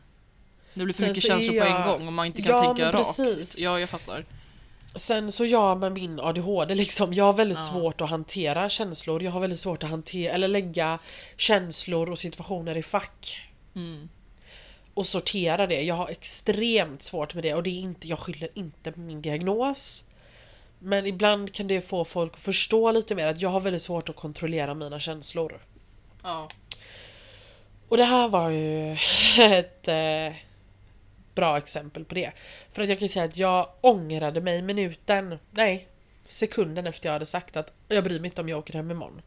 [0.73, 2.41] Det blir för Sen mycket så är känslor på en jag- gång och man inte
[2.41, 3.17] kan Ja, tänka men rakt.
[3.17, 3.59] precis.
[3.59, 4.25] Ja, jag fattar.
[4.95, 7.13] Sen så jag med min ADHD liksom.
[7.13, 7.69] Jag har väldigt Ja.
[7.71, 9.23] svårt att hantera känslor.
[9.23, 10.99] Jag har väldigt svårt att hantera eller lägga
[11.37, 13.41] känslor och situationer i fack.
[13.75, 14.09] Mm.
[14.93, 15.81] och sortera det.
[15.81, 19.21] Jag har extremt svårt med det och det är inte, jag skyller inte på min
[19.21, 20.03] diagnos.
[20.85, 24.09] Men ibland kan det få folk att förstå lite mer att jag har väldigt svårt
[24.09, 25.59] att kontrollera mina känslor.
[26.23, 26.49] Ja.
[27.87, 28.91] Och det här var ju
[29.39, 30.35] ett eh,
[31.35, 32.31] bra exempel på det.
[32.73, 35.87] För att jag kan säga att jag ångrade mig minuten, nej,
[36.27, 39.21] sekunden efter jag hade sagt att jag bryr mig inte om jag åker hem imorgon.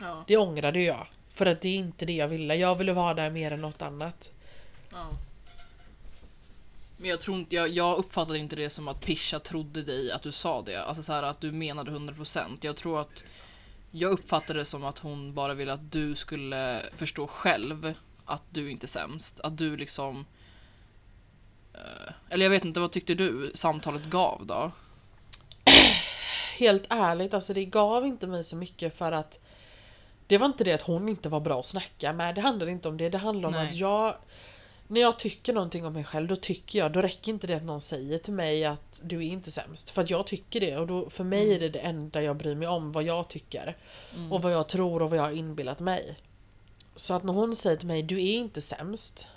[0.00, 0.24] Ja.
[0.26, 1.06] Det ångrade jag.
[1.34, 2.54] För att det är inte det jag ville.
[2.54, 4.30] Jag ville vara där mer än något annat.
[4.92, 5.08] ja.
[7.00, 10.22] Men jag tror inte, jag, jag uppfattade inte det som att Pisha trodde dig att
[10.22, 10.84] du sa det.
[10.84, 12.58] Alltså så här att du menade 100%.
[12.60, 13.24] Jag tror att
[13.90, 18.70] jag uppfattade det som att hon bara ville att du skulle förstå själv att du
[18.70, 19.40] inte är sämst.
[19.40, 20.26] Att du liksom
[21.74, 24.72] eh, Eller jag vet inte, vad tyckte du samtalet gav då?
[26.58, 29.38] Helt ärligt, alltså det gav inte mig så mycket för att
[30.26, 32.34] det var inte det att hon inte var bra att snacka med.
[32.34, 33.08] Det handlar inte om det.
[33.08, 33.68] Det handlar om Nej.
[33.68, 34.14] att jag
[34.90, 37.64] när jag tycker någonting om mig själv då tycker jag, då räcker inte det att
[37.64, 39.90] någon säger till mig att du är inte sämst.
[39.90, 42.54] För att jag tycker det och då, för mig är det det enda jag bryr
[42.54, 43.76] mig om, vad jag tycker.
[44.14, 44.32] Mm.
[44.32, 46.16] Och vad jag tror och vad jag har inbillat mig.
[46.96, 49.28] Så att när hon säger till mig, du är inte sämst.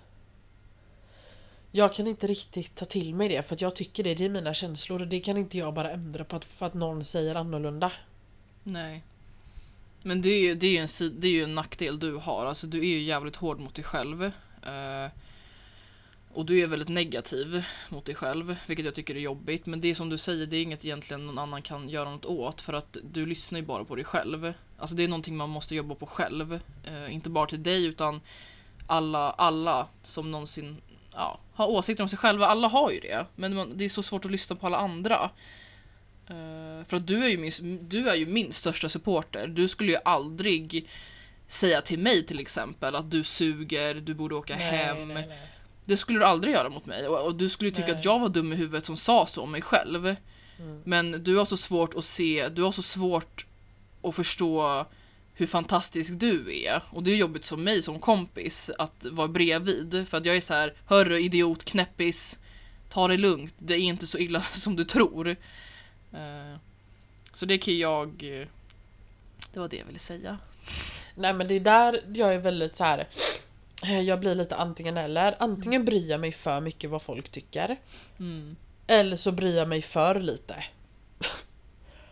[1.72, 4.30] Jag kan inte riktigt ta till mig det för att jag tycker det, det är
[4.30, 7.36] mina känslor och det kan inte jag bara ändra på att, för att någon säger
[7.36, 7.92] annorlunda.
[8.64, 9.04] Nej.
[10.02, 12.46] Men det är ju, det är ju, en, det är ju en nackdel du har.
[12.46, 14.24] Alltså du är ju jävligt hård mot dig själv.
[14.64, 15.12] Eh,
[16.34, 19.66] och du är väldigt negativ mot dig själv, vilket jag tycker är jobbigt.
[19.66, 22.26] Men det är som du säger, det är inget egentligen någon annan kan göra något
[22.26, 22.62] åt.
[22.62, 24.54] För att du lyssnar ju bara på dig själv.
[24.78, 26.60] Alltså det är någonting man måste jobba på själv.
[26.84, 28.22] Eh, inte bara till dig utan
[28.88, 30.78] alla, alla som någonsin
[31.14, 32.48] ja, har åsikter om sig själva.
[32.48, 33.26] Alla har ju det.
[33.36, 35.30] Men man, det är så svårt att lyssna på alla andra.
[36.28, 39.48] Eh, för att du är, ju min, du är ju min största supporter.
[39.48, 40.90] Du skulle ju aldrig
[41.48, 45.08] säga till mig till exempel att du suger, du borde åka hem.
[45.08, 45.53] nej, nej.
[45.86, 47.08] Det skulle du aldrig göra mot mig.
[47.08, 47.96] Och, och du skulle tycka Nej.
[47.98, 50.06] att jag var dum i huvudet som sa så om mig själv.
[50.60, 50.82] Mm.
[50.86, 53.46] Men du har så svårt att se, du har så svårt
[54.04, 54.86] att förstå
[55.34, 56.82] hur fantastisk du är.
[56.90, 60.06] Och det är jobbigt som mig som kompis att vara bredvid.
[60.10, 62.38] För att jag är så här, hörru idiot, knäppis,
[62.90, 65.28] ta det lugnt, det är inte så illa som du tror.
[66.14, 66.58] Eh,
[67.34, 68.08] Så det kan jag...
[68.08, 68.48] eh,
[69.54, 70.38] Det var det jag ville säga.
[71.16, 73.08] Nej men det är där jag är väldigt så här.
[73.84, 75.36] Eh, Jag blir lite antingen eller.
[75.40, 77.78] Antingen bryr jag mig för mycket vad folk tycker.
[78.20, 78.56] Mm.
[78.88, 80.56] Eller så bryr jag mig för lite.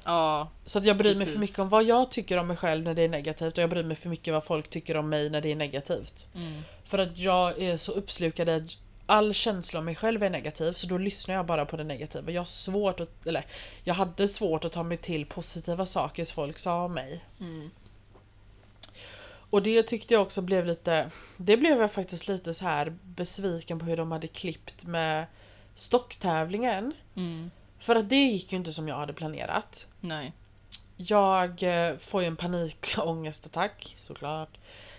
[0.04, 1.34] Ja, Så att jag bryr mig Precis.
[1.34, 3.70] för mycket om vad jag tycker om mig själv när det är negativt och jag
[3.70, 6.28] bryr mig för mycket vad folk tycker om mig när det är negativt.
[6.36, 6.62] mm.
[6.86, 10.74] För att jag är så uppslukad i att all känsla om mig själv är negativ
[10.74, 12.32] så då lyssnar jag bara på det negativa.
[12.32, 13.46] Jag har svårt att, eller
[13.84, 17.24] jag hade svårt att ta mig till positiva saker som folk sa om mig.
[17.40, 17.72] Mm.
[19.52, 23.80] Och det tyckte jag också blev lite, det blev jag faktiskt lite så här besviken
[23.80, 25.26] på hur de hade klippt med
[25.76, 26.94] stocktävlingen.
[27.16, 27.52] Mm.
[27.80, 29.88] För att det gick ju inte som jag hade planerat.
[30.00, 30.34] Nej.
[30.98, 34.58] Jag eh, får ju en panikångestattack såklart.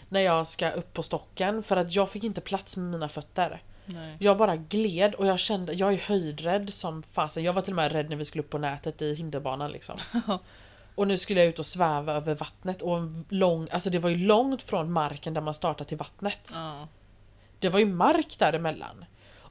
[0.09, 3.63] När jag ska upp på stocken för att jag fick inte plats med mina fötter.
[3.85, 4.17] Nej.
[4.19, 7.45] Jag bara gled och jag kände, jag är höjdrädd som fasen.
[7.45, 9.99] Jag var till och med rädd när vi skulle upp på nätet i hinderbanan liksom.
[10.95, 14.11] Och nu skulle jag ut och sväva över vattnet och en lång, alltså det var
[14.11, 16.51] ju långt från marken där man startar till vattnet.
[16.53, 16.89] Ja.
[17.59, 19.05] Det var ju mark däremellan.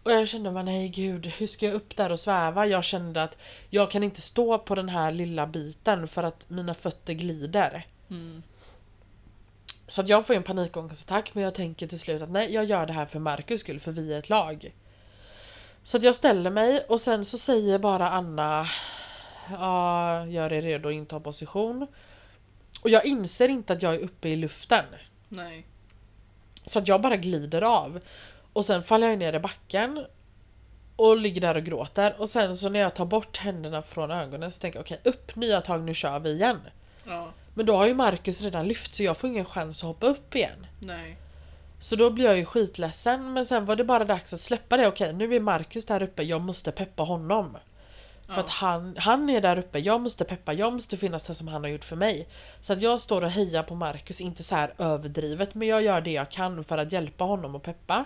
[0.03, 2.65] Och jag kände bara nej gud, hur ska jag upp där och sväva?
[2.65, 3.37] Jag kände att
[3.69, 7.85] jag kan inte stå på den här lilla biten för att mina fötter glider.
[8.09, 8.43] Mm.
[9.87, 12.85] Så att jag får en panikångestattack men jag tänker till slut att nej jag gör
[12.85, 14.73] det här för Marcus skull för vi är ett lag.
[15.83, 18.67] Så att jag ställer mig och sen så säger bara Anna
[19.49, 21.87] Ja, gör er redo att inta position.
[22.81, 24.85] Och jag inser inte att jag är uppe i luften.
[25.29, 25.65] Nej.
[26.65, 27.99] Så att jag bara glider av.
[28.53, 30.05] Och sen faller jag ner i backen.
[30.95, 32.15] Och ligger där och gråter.
[32.17, 35.35] Och sen så när jag tar bort händerna från ögonen så tänker jag okej upp
[35.35, 36.59] nya tag nu kör vi igen.
[37.05, 37.31] Ja.
[37.53, 40.35] Men då har ju Marcus redan lyft så jag får ingen chans att hoppa upp
[40.35, 40.67] igen.
[40.79, 41.17] Nej.
[41.79, 44.87] Så då blir jag ju skitledsen men sen var det bara dags att släppa det.
[44.87, 47.57] Okej nu är Marcus där uppe, jag måste peppa honom.
[48.33, 51.47] För att han, han är där uppe, jag måste peppa, jag måste finnas där som
[51.47, 52.27] han har gjort för mig.
[52.61, 56.01] Så att jag står och hejar på Marcus, inte så här överdrivet men jag gör
[56.01, 58.05] det jag kan för att hjälpa honom och peppa.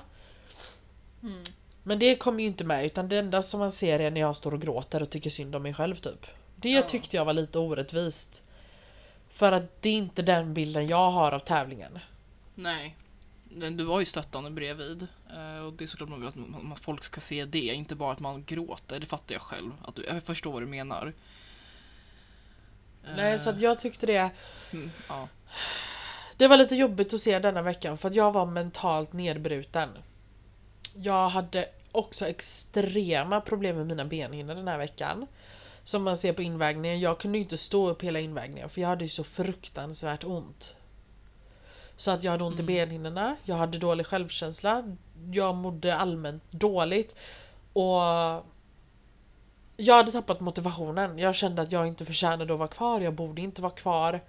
[1.24, 1.44] Mm.
[1.84, 4.36] Men det kommer ju inte med utan det enda som man ser är när jag
[4.36, 6.26] står och gråter och tycker synd om mig själv typ.
[6.56, 6.82] Det Ja.
[6.82, 8.44] tyckte jag var lite orättvist.
[9.30, 12.00] För att det är inte den bilden jag har av tävlingen.
[12.56, 12.96] Nej.
[13.56, 15.08] Du var ju stöttande bredvid.
[15.34, 18.20] eh, Och det är såklart man vill att folk ska se det, inte bara att
[18.20, 19.00] man gråter.
[19.00, 19.72] Det fattar jag själv.
[19.86, 21.14] Att du, jag förstår vad du menar.
[23.16, 24.30] Nej så att jag tyckte det
[24.74, 25.28] Mm, ja.
[26.38, 29.90] Det var lite jobbigt att se denna veckan för att jag var mentalt nedbruten.
[30.96, 35.28] Jag hade också extrema problem med mina benhinnor den här veckan.
[35.84, 37.00] Som man ser på invägningen.
[37.00, 40.76] Jag kunde inte stå upp hela invägningen för jag hade ju så fruktansvärt ont.
[41.98, 44.84] Så att jag hade ont i benhinnorna, jag hade dålig självkänsla,
[45.32, 47.16] jag mådde allmänt dåligt.
[47.74, 48.02] Och
[49.78, 51.20] jag hade tappat motivationen.
[51.20, 54.22] Jag kände att jag inte förtjänade att vara kvar, jag borde inte vara kvar.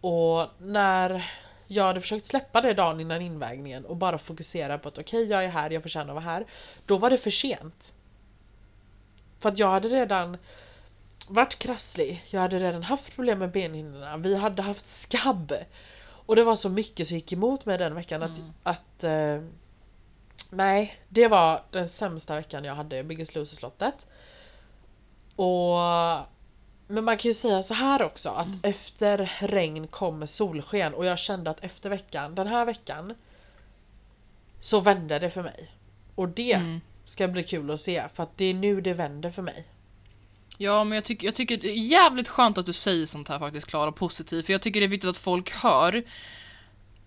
[0.00, 1.30] Och när
[1.66, 5.30] jag hade försökt släppa det dagen innan invägningen och bara fokusera på att okej, okay,
[5.30, 6.46] jag är här, jag förtjänar att vara här.
[6.86, 7.92] Då var det för sent.
[9.38, 10.36] För att jag hade redan
[11.28, 15.52] varit krasslig, jag hade redan haft problem med benhinnorna, vi hade haft skabb.
[16.26, 18.52] Och det var så mycket som gick emot mig den veckan att, mm.
[18.62, 19.48] att uh,
[20.50, 24.06] Nej, det var den sämsta veckan jag hade i Biggest Loser slottet.
[25.36, 25.78] Och
[26.86, 28.60] men man kan ju säga så här också att mm.
[28.62, 33.14] efter regn kommer solsken och jag kände att efter veckan, den här veckan
[34.60, 35.72] så vände det för mig.
[36.14, 36.80] Och det mm.
[37.04, 39.66] ska bli kul att se för att det är nu det vänder för mig.
[40.58, 43.38] Ja men jag, tycker, jag tycker det är jävligt skönt att du säger sånt här
[43.38, 44.46] faktiskt Klara, positivt.
[44.46, 46.02] För jag tycker det är viktigt att folk hör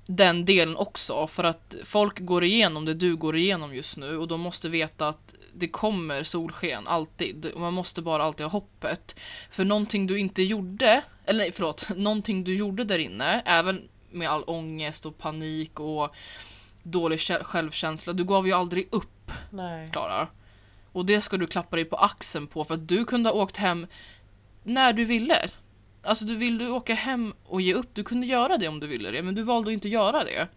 [0.06, 1.28] den delen också.
[1.28, 5.08] För att folk går igenom det du går igenom just nu och de måste veta
[5.08, 7.46] att det kommer solsken, alltid.
[7.46, 9.16] Och man måste bara alltid ha hoppet.
[9.50, 14.30] För någonting du inte gjorde, eller nej, förlåt, någonting du gjorde där inne, även med
[14.30, 16.16] all ångest och panik och
[16.84, 19.32] dålig självkänsla, du gav ju aldrig upp.
[19.50, 19.92] Nej.
[19.92, 20.28] Klara.
[20.98, 23.58] Och det ska du klappa dig på axeln på för att du kunde ha åkt
[23.58, 23.88] hem
[24.64, 25.50] när du ville.
[26.02, 28.88] Alltså du vill du åka hem och ge upp, du kunde göra det om du
[28.88, 30.48] ville det, men du valde att inte göra det.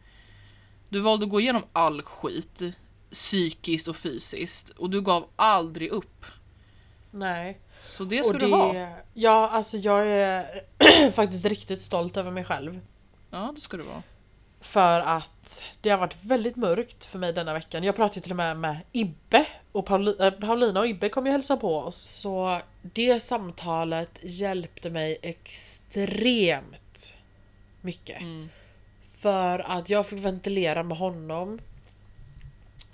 [0.88, 2.62] Du valde att gå igenom all skit
[3.10, 6.24] psykiskt och fysiskt och du gav aldrig upp.
[7.10, 7.60] Nej.
[7.96, 8.96] Så det ska det, du ha.
[9.14, 10.62] Ja, alltså jag är
[11.10, 12.80] faktiskt riktigt stolt över mig själv.
[13.30, 14.02] Ja, det ska du vara.
[14.60, 17.84] För att det har varit väldigt mörkt för mig denna veckan.
[17.84, 21.32] Jag pratade till och med med Ibbe och Pauli äh, Paulina och Ibbe kom ju
[21.32, 21.96] hälsa på oss.
[21.96, 27.14] Så det samtalet hjälpte mig extremt
[27.80, 28.20] mycket.
[28.20, 28.48] Mm.
[29.12, 31.60] För att jag fick ventilera med honom.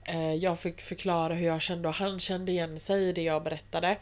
[0.04, 3.42] Eh, jag fick förklara hur jag kände och han kände igen sig i det jag
[3.42, 3.96] berättade.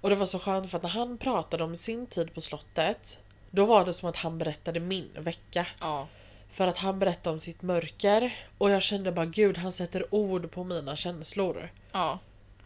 [0.00, 3.18] Och det var så skönt för att när han pratade om sin tid på slottet
[3.50, 5.66] Då var det som att han berättade min vecka.
[5.80, 6.08] Ja.
[6.52, 10.50] För att han berättade om sitt mörker och jag kände bara gud han sätter ord
[10.50, 11.70] på mina känslor.
[11.92, 12.18] Ja.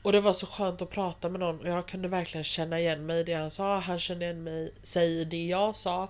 [0.03, 3.07] Och det var så skönt att prata med någon och jag kunde verkligen känna igen
[3.07, 3.79] mig i det han sa.
[3.79, 6.09] Han kände igen mig, sig i det jag sa.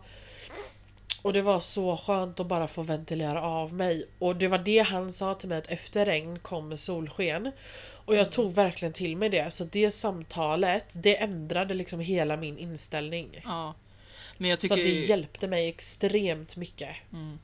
[1.22, 4.06] Och det var så skönt att bara få ventilera av mig.
[4.18, 7.52] Och det var det han sa till mig att efter regn kommer solsken.
[7.92, 9.50] Och jag tog verkligen till mig det.
[9.50, 13.40] Så det samtalet, det ändrade liksom hela min inställning.
[13.44, 13.74] Ja.
[14.36, 14.76] Men jag tycker...
[14.76, 16.96] Så det hjälpte mig extremt mycket.
[17.12, 17.38] Mm.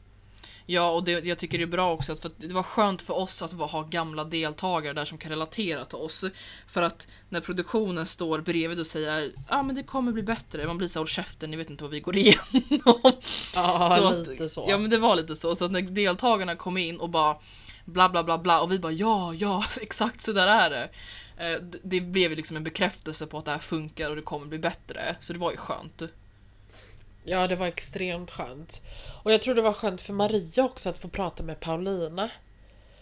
[0.67, 3.03] Ja, och det, jag tycker det är bra också att för att det var skönt
[3.03, 6.25] för oss att ha gamla deltagare där som kan relatera till oss.
[6.67, 10.67] För att när produktionen står bredvid och säger ja ah, men det kommer bli bättre,
[10.67, 13.13] man blir så håll käften, ni vet inte vad vi går igenom.
[13.55, 14.67] Ja, så lite så.
[14.69, 17.37] Ja men det var lite så, så att när deltagarna kom in och bara
[17.85, 20.89] bla bla bla bla och vi bara ja, ja, exakt så där är det.
[21.37, 24.59] Eh, det blev liksom en bekräftelse på att det här funkar och det kommer bli
[24.59, 25.17] bättre.
[25.21, 26.03] Så det var ju skönt.
[27.25, 28.83] Ja, det var extremt skönt.
[29.23, 32.31] Och jag tror det var skönt för Maria också att få prata med Paulina.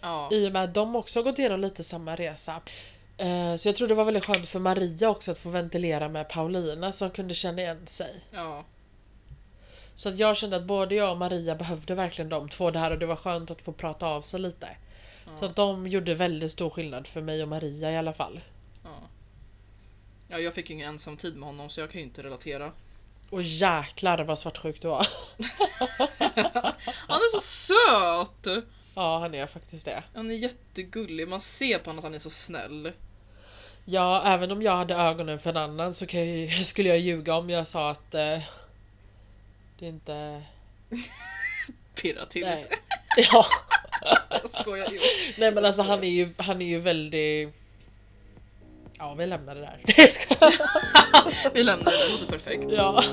[0.01, 0.29] Ja.
[0.33, 2.61] I och med att de också gått igenom lite samma resa.
[3.17, 6.29] Eh, så jag tror det var väldigt skönt för Maria också att få ventilera med
[6.29, 8.25] Paulina som kunde känna igen sig.
[8.31, 8.65] Ja.
[9.95, 12.99] Så att jag kände att både jag och Maria behövde verkligen de två där och
[12.99, 14.69] det var skönt att få prata av sig lite.
[15.27, 15.39] Ja.
[15.39, 18.41] Så att de gjorde väldigt stor skillnad för mig och Maria i alla fall.
[18.85, 19.01] Ja,
[20.29, 22.73] ja jag fick ju ingen ensam tid med honom så jag kan ju inte relatera.
[23.31, 25.07] Och jäklar vad svartsjuk du var.
[27.09, 28.65] han är så söt!
[28.95, 30.03] Ja han är faktiskt det.
[30.15, 32.93] Han är jättegullig, man ser på honom att han är så snäll.
[33.85, 37.51] Ja, även om jag hade ögonen för en annan så jag, skulle jag ljuga om
[37.51, 38.39] jag sa att eh,
[39.79, 40.43] det inte...
[41.95, 42.67] Pirra till Nej.
[43.17, 43.47] Ja.
[44.31, 45.01] jag skojar ju.
[45.39, 47.60] Nej men alltså han är ju, han är ju väldigt
[49.03, 49.81] Ja, vi lämnar det där.
[51.55, 52.67] vi lämnar det där, det låter perfekt.
[52.71, 53.05] Ja.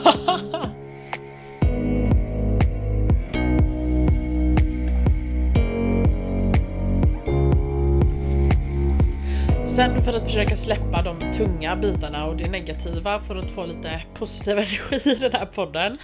[9.68, 14.04] Sen för att försöka släppa de tunga bitarna och det negativa för att få lite
[14.14, 15.98] positiv energi i den här podden.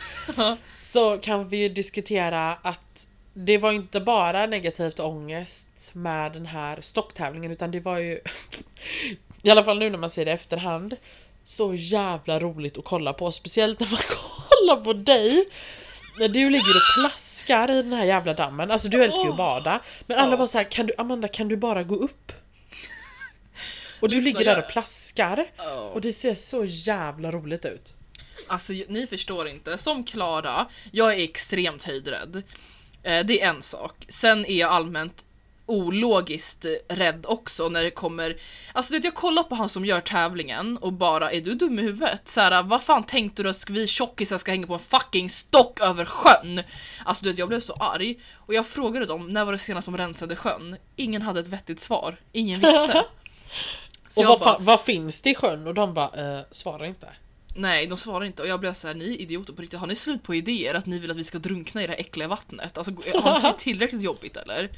[0.75, 6.81] så kan vi ju diskutera att det var inte bara negativt ångest med den här
[6.81, 8.19] stocktävlingen utan det var ju
[9.43, 10.95] I alla fall nu när man ser det i efterhand.
[11.43, 13.99] Så jävla roligt att kolla på, speciellt när man
[14.49, 15.49] kollar på dig.
[16.19, 19.37] När du ligger och plaskar i den här jävla dammen, alltså du älskar ju att
[19.37, 19.79] bada.
[20.07, 22.31] Men alla var så här, kan du, Amanda kan du bara gå upp?
[23.99, 25.45] Och du ligger där och plaskar.
[25.93, 27.93] Och det ser så jävla roligt ut.
[28.47, 32.43] Alltså ni förstår inte, som Klara, jag är extremt höjdrädd.
[33.03, 34.05] Eh, det är en sak.
[34.09, 35.25] Sen är jag allmänt
[35.65, 38.37] ologiskt rädd också när det kommer,
[38.73, 41.79] alltså du vet jag kollar på han som gör tävlingen och bara är du dum
[41.79, 42.27] i huvudet?
[42.27, 46.05] Såhär vad fan tänkte du att vi tjockisar ska hänga på en fucking stock över
[46.05, 46.63] sjön?
[47.05, 49.85] Alltså du vet jag blev så arg och jag frågade dem när var det senast
[49.85, 50.77] de rensade sjön?
[50.95, 53.05] Ingen hade ett vettigt svar, ingen visste.
[54.09, 55.67] Så och vad, bara, vad finns det i sjön?
[55.67, 57.07] Och de bara, eh, svarar inte.
[57.55, 60.23] Nej, de svarar inte och jag blev såhär, ni idioter på riktigt, har ni slut
[60.23, 62.77] på idéer att ni vill att vi ska drunkna i det här äckliga vattnet?
[62.77, 64.69] Alltså har det tillräckligt jobbigt eller?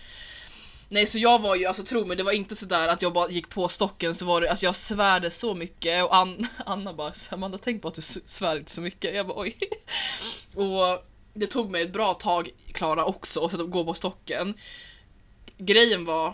[0.90, 3.30] Nej så jag var ju, alltså tro mig det var inte sådär att jag bara
[3.30, 7.14] gick på stocken så var det, alltså jag svärde så mycket och Ann, Anna bara
[7.30, 9.16] Amanda tänk på att du svär inte så mycket.
[9.16, 9.58] Jag bara oj.
[10.56, 14.54] Och det tog mig ett bra tag Klara också att gå på stocken.
[15.58, 16.34] Grejen var,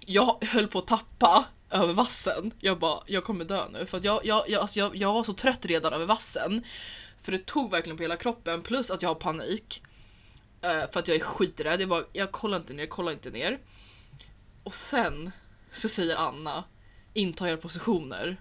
[0.00, 2.52] jag höll på att tappa över vassen.
[2.60, 5.22] Jag bara, jag kommer dö nu för att jag, jag, jag, alltså jag, jag var
[5.22, 6.64] så trött redan över vassen.
[7.22, 9.82] För det tog verkligen på hela kroppen plus att jag har panik.
[10.62, 11.80] Eh, för att jag är skiträdd.
[11.80, 13.58] Jag bara, jag kollar inte ner, kollar inte ner.
[14.64, 15.32] Och sen
[15.72, 16.64] så säger Anna,
[17.14, 18.36] inta era positioner.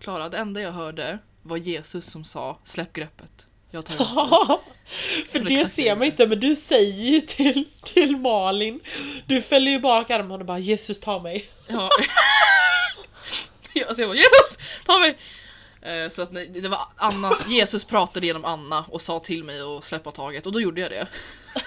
[0.00, 3.46] Klara, det enda jag hörde var Jesus som sa, släpp greppet.
[3.70, 4.58] Jag tar emot dig."
[5.28, 6.06] För det exakt ser man det.
[6.06, 8.80] inte men du säger ju till, till Malin
[9.26, 11.90] Du fäller ju bak armen och bara Jesus ta mig Ja.
[13.72, 15.18] ja, så jag bara Jesus, ta mig!
[15.82, 19.84] Eh, Så att det var Annas, Jesus pratade genom Anna och sa till mig att
[19.84, 21.08] släppa taget och då gjorde jag det.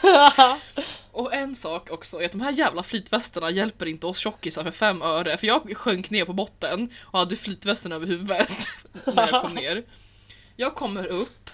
[1.11, 4.71] Och en sak också är att de här jävla flytvästarna hjälper inte oss tjockisar för
[4.71, 8.51] fem öre för jag sjönk ner på botten och hade flytvästen över huvudet
[9.05, 9.83] när jag kom ner.
[10.55, 11.49] Jag kommer upp,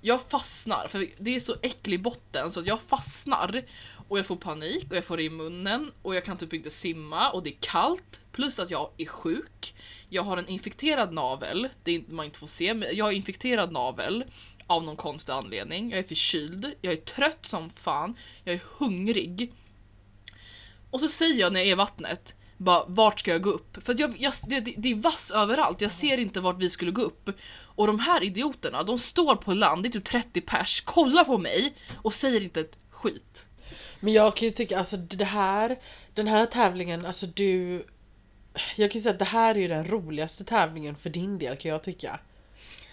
[0.00, 3.62] jag fastnar för det är så äcklig botten så att jag fastnar
[4.10, 6.70] och jag får panik och jag får det i munnen och jag kan typ inte
[6.70, 9.74] simma och det är kallt plus att jag är sjuk.
[10.08, 13.12] Jag har en infekterad navel, det är inte, man inte får se, men jag har
[13.12, 14.24] infekterad navel
[14.66, 15.90] av någon konstig anledning.
[15.90, 19.52] Jag är förkyld, jag är trött som fan, jag är hungrig.
[20.90, 23.84] Och så säger jag när jag är i vattnet, bara vart ska jag gå upp?
[23.84, 26.70] För att jag, jag, det, det det är vass överallt, jag ser inte vart vi
[26.70, 27.30] skulle gå upp.
[27.58, 31.38] Och de här idioterna, de står på land, det är typ 30 pers, kollar på
[31.38, 33.46] mig och säger inte ett skit.
[34.00, 35.76] Men jag kan ju tycka alltså det här
[36.14, 37.84] Den här tävlingen, alltså du
[38.76, 41.56] Jag kan ju säga att det här är ju den roligaste tävlingen för din del
[41.56, 42.18] kan jag tycka.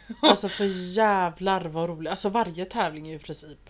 [0.22, 0.66] Alltså för
[0.98, 3.70] jävlar vad roligt, alltså varje tävling i princip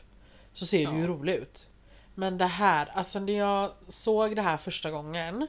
[0.54, 1.08] Så ser det ju Ja.
[1.08, 1.68] rolig ut.
[2.16, 5.48] Men det här, alltså när jag såg det här första gången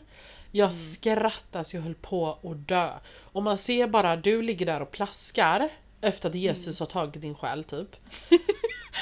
[0.52, 2.90] Jag skrattade så jag höll på att dö.
[3.18, 5.68] Och man ser bara du ligger där och plaskar
[6.00, 7.96] Efter att Jesus har tagit din själ typ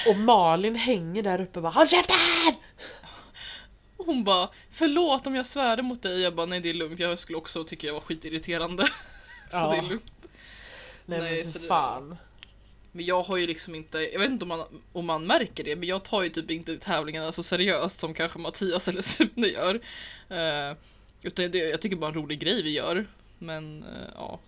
[0.08, 2.54] Och Malin hänger där uppe och bara HÅLL KÄFTEN!
[3.96, 7.18] Hon bara förlåt om jag svärde mot dig, jag bara nej det är lugnt, jag
[7.18, 8.84] skulle också tycka jag var skitirriterande.
[9.50, 9.70] så Ja.
[9.70, 10.12] det är lugnt.
[11.06, 12.16] Nej, Nej, men för det- fan.
[12.92, 15.76] Men jag har ju liksom inte, jag vet inte om man, om man märker det,
[15.76, 19.74] men jag tar ju typ inte tävlingarna så seriöst som kanske Mattias eller Sune gör.
[20.30, 20.76] Uh,
[21.22, 23.06] utan det, jag tycker bara en rolig grej vi gör.
[23.38, 24.38] Men eh, ja,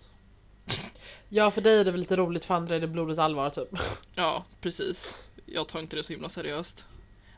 [1.29, 3.69] Ja för dig är det väl lite roligt för andra är det blodigt allvar typ.
[4.15, 5.28] ja precis.
[5.53, 6.85] Jag tar inte det så himla seriöst.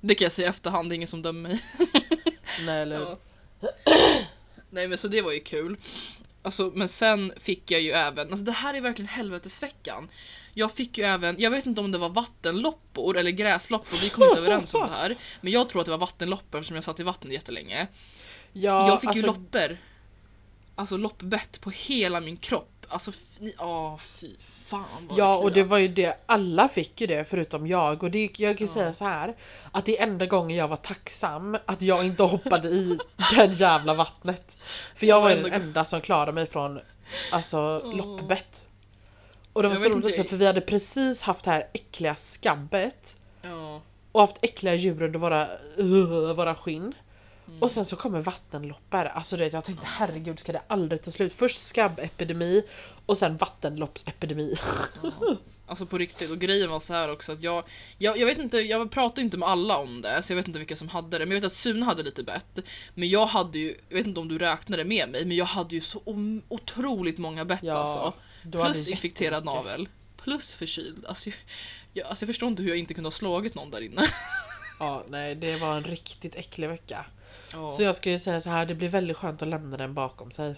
[0.02, 1.62] Det kan jag säga i efterhand, det är ingen som dömer mig.
[2.66, 3.00] Nej eller?
[3.00, 3.18] Ja.
[4.70, 5.78] Nej men så det var ju kul.
[6.42, 10.10] Alltså, men sen fick jag ju även, alltså det här är verkligen helvetesveckan.
[10.54, 14.24] Jag fick ju även, jag vet inte om det var vattenloppor eller gräsloppor, vi kom
[14.24, 15.18] inte överens om det här.
[15.42, 17.88] Men jag tror att det var vattenloppor eftersom jag satt i vattnet jättelänge.
[18.54, 19.78] Ja, jag fick alltså, ju loppor.
[20.76, 22.71] Alltså loppbett på hela min kropp.
[22.92, 27.08] Alltså, fy, åh fy fan vad Ja och det var ju det, alla fick ju
[27.08, 28.04] det förutom jag.
[28.04, 28.74] Och det, jag kan Ja.
[28.74, 29.36] säga så här
[29.72, 32.98] Att det är enda gången jag var tacksam att jag inte hoppade i
[33.36, 34.58] den jävla vattnet.
[34.96, 36.80] För jag Ja, var ju den enda som klarade mig från
[37.32, 37.96] Alltså Åh.
[37.96, 38.68] loppbett.
[39.54, 42.16] Och det var Jag så roligt också för vi hade precis haft det här äckliga
[42.16, 43.16] skabbet.
[43.42, 43.82] Ja.
[44.12, 45.48] Och haft äckliga djur under våra,
[45.80, 46.94] uh, våra skinn
[47.48, 47.62] Mm.
[47.62, 51.34] Och sen så kommer vattenloppar, alltså det, jag tänkte herregud ska det aldrig ta slut?
[51.34, 52.64] Först skabbepidemi
[53.06, 54.56] och sen vattenloppsepidemi.
[55.04, 55.12] Ja.
[55.66, 57.64] Alltså på riktigt, och grejen var så här också att jag,
[57.98, 60.60] jag, jag vet inte, jag pratade inte med alla om det så jag vet inte
[60.60, 62.60] vilka som hade det men jag vet att Sune hade lite bett.
[62.94, 65.76] Men jag hade ju, jag vet inte om du räknade med mig men jag hade
[65.76, 66.02] ju så
[66.48, 68.14] otroligt många bett Ja, alltså.
[68.52, 69.90] Plus infekterad navel.
[70.24, 71.06] Plus förkyld.
[71.06, 71.38] Alltså jag,
[71.94, 74.08] jag, alltså jag förstår inte hur jag inte kunde ha slagit någon där inne.
[74.80, 77.06] Ja, nej det var en riktigt äcklig vecka.
[77.54, 80.32] Ja, Så jag skulle säga så här, det blir väldigt skönt att lämna den bakom
[80.32, 80.56] sig.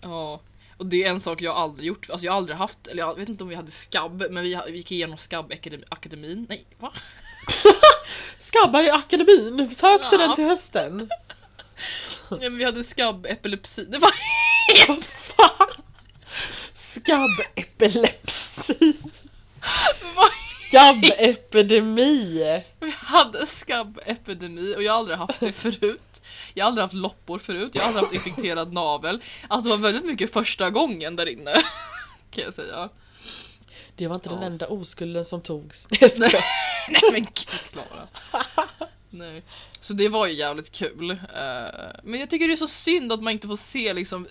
[0.00, 0.40] ja.
[0.76, 3.14] Och det är en sak jag aldrig gjort, alltså jag har aldrig haft, eller jag
[3.18, 6.46] vet inte om vi hade skabb, men vi, vi gick igenom skabbakademin.
[6.48, 6.92] Nej, va?
[8.38, 10.26] Skabba i akademin, sök till Ja.
[10.26, 10.96] den till hösten.
[12.30, 13.84] Nej, men vi hade skabbepilepsi.
[13.84, 14.12] Det var
[14.88, 15.68] Vad fan?
[16.74, 18.92] Skabbepilepsi.
[20.68, 22.62] Skabbepidemi!
[22.80, 26.11] Vi hade skabbepidemi och jag har aldrig haft det förut.
[26.54, 29.22] Jag har aldrig haft loppor förut, jag har aldrig haft infekterad navel.
[29.48, 31.52] Alltså det var väldigt mycket första gången där inne.
[32.30, 32.88] Kan jag säga.
[33.96, 34.46] Det var inte den Ja.
[34.46, 35.82] enda oskulden som togs.
[35.90, 36.44] Skojar.
[36.88, 38.08] Nej men gud Klara.
[39.10, 39.42] Nej.
[39.80, 41.10] Så det var ju jävligt kul.
[41.10, 41.16] Eh,
[42.02, 44.26] men jag tycker det är så synd att man inte får se liksom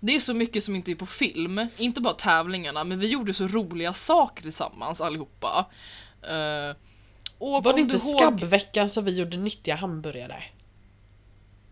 [0.00, 3.34] det är så mycket som inte är på film, inte bara tävlingarna, men vi gjorde
[3.34, 5.66] så roliga saker tillsammans allihopa.
[6.30, 6.76] Uh,
[7.38, 10.42] och Var det inte ihåg- skabbveckan som vi gjorde nyttiga hamburgare?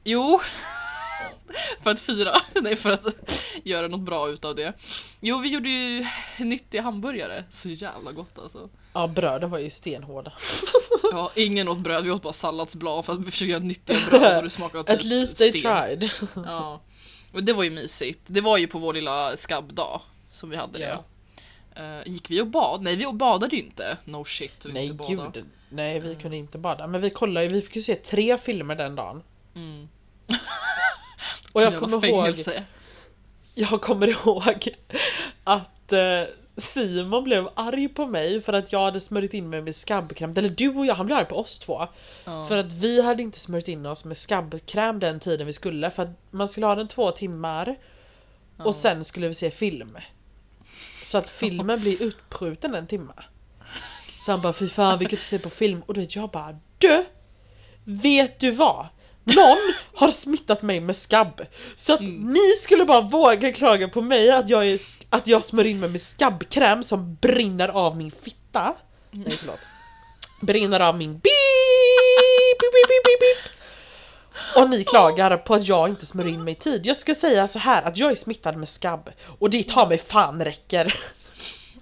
[0.05, 0.40] Jo.
[1.82, 2.32] för att fira,
[2.62, 3.07] nej för att
[3.64, 4.72] göra något bra utav det.
[5.20, 6.07] Jo vi gjorde ju
[6.38, 8.68] nyttiga hamburgare, så jävla gott alltså.
[8.92, 10.32] Ja bröden var ju stenhårda.
[11.12, 14.36] Ja, ingen åt bröd, vi åt bara salladsblad för att vi försökte göra nyttiga bröd
[14.36, 15.62] och det smakade typ At least they sten.
[15.62, 16.11] tried.
[16.34, 16.80] Ja.
[17.32, 18.20] Och det var ju mysigt.
[18.26, 20.00] Det var ju på vår lilla skabbdag
[20.32, 20.98] som vi hade det.
[21.76, 22.82] Eh, gick vi och bad?
[22.82, 23.96] Nej vi badade ju inte.
[24.05, 24.66] No shit.
[24.66, 25.30] Vi Nej inte bada.
[25.34, 25.44] gud.
[25.68, 26.86] Nej vi kunde inte bada.
[26.86, 29.22] Men vi kollade ju, vi fick ju se tre filmer den dagen.
[29.55, 29.88] Mm.
[31.52, 32.34] Och jag kommer ihåg,
[33.55, 34.68] jag kommer ihåg
[35.44, 36.22] att eh,
[36.57, 40.34] Simon blev arg på mig för att jag hade smörjt in mig med skabbkräm.
[40.36, 41.88] Eller du och jag, han blev arg på oss två.
[42.24, 42.46] Ja.
[42.46, 45.90] För att vi hade inte smörjt in oss med skabbkräm den tiden vi skulle.
[45.90, 47.76] För att man skulle ha den två timmar.
[48.57, 48.64] Ja.
[48.64, 49.98] Och sen skulle vi se film.
[51.05, 53.12] Så att filmen blir utbruten en timme.
[54.20, 55.82] Så han bara fy fan vi kan inte se på film.
[55.86, 57.05] Och då vet jag bara du!
[57.84, 58.86] Vet du vad?
[59.25, 61.41] Någon har smittat mig med skabb.
[61.77, 65.70] Så att ni skulle bara våga klaga på mig att jag, är, att jag smörjer
[65.70, 68.75] in mig med skabbkräm som brinner av min fitta.
[69.11, 69.61] Nej förlåt.
[70.41, 71.22] Brinner av min beep,
[72.61, 73.53] beep, beep, beep, beep, beep.
[74.57, 76.87] Och ni klagar på att jag inte smörjer in mig i tid.
[76.87, 79.11] Jag ska säga så här att jag är smittad med skabb.
[79.39, 81.01] Och det tar mig fan räcker.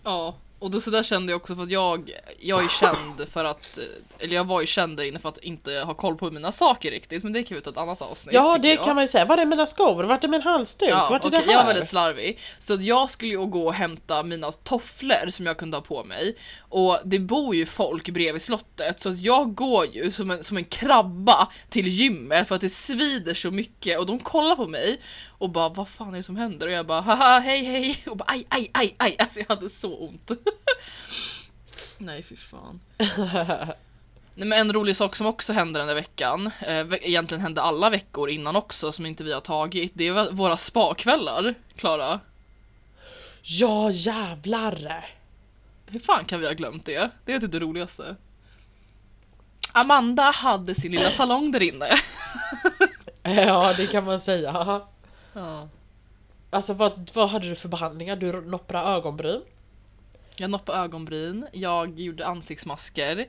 [0.05, 3.45] Ja, och då så där kände jag också för att jag, jag är känd för
[3.45, 3.85] att, eh,
[4.23, 6.91] eller jag var ju känd där inne för att inte ha koll på mina saker
[6.91, 8.35] riktigt, men det kan vi ta ett annat avsnitt.
[8.35, 8.85] Ja det jag.
[8.85, 9.25] kan man ju säga.
[9.25, 10.05] Var är mina skor?
[10.05, 10.91] Vart är min halsduk?
[10.91, 11.53] Ja, Vart är okej, det här?
[11.53, 12.39] jag var väldigt slarvig.
[12.59, 16.37] Så jag skulle ju gå och hämta mina tofflor som jag kunde ha på mig.
[16.59, 20.57] Och det bor ju folk bredvid slottet så att jag går ju som en, som
[20.57, 25.01] en krabba till gymmet för att det svider så mycket och de kollar på mig
[25.29, 26.67] och bara vad fan är det som händer?
[26.67, 29.71] Och jag bara haha hej hej och bara aj aj aj aj alltså jag hade
[29.71, 30.31] så ont.
[31.99, 32.81] Nej fy fan.
[34.35, 37.91] Nej, men en rolig sak som också hände den där veckan, eh, egentligen hände alla
[37.91, 42.21] veckor innan också som inte vi har tagit, det var våra spakvällar, Klara.
[43.43, 45.07] Ja jävlar!
[45.87, 47.11] Hur fan kan vi ha glömt det?
[47.25, 48.17] Det är typ det roligaste.
[49.73, 51.89] Amanda hade sin lilla salong där inne.
[53.25, 54.83] Ja det kan man säga.
[55.35, 55.69] Ja.
[56.51, 58.17] Alltså vad, vad hade du för behandlingar?
[58.17, 59.43] Du nopprade ögonbryn?
[60.37, 63.27] Jag noppade ögonbryn, jag gjorde ansiktsmasker.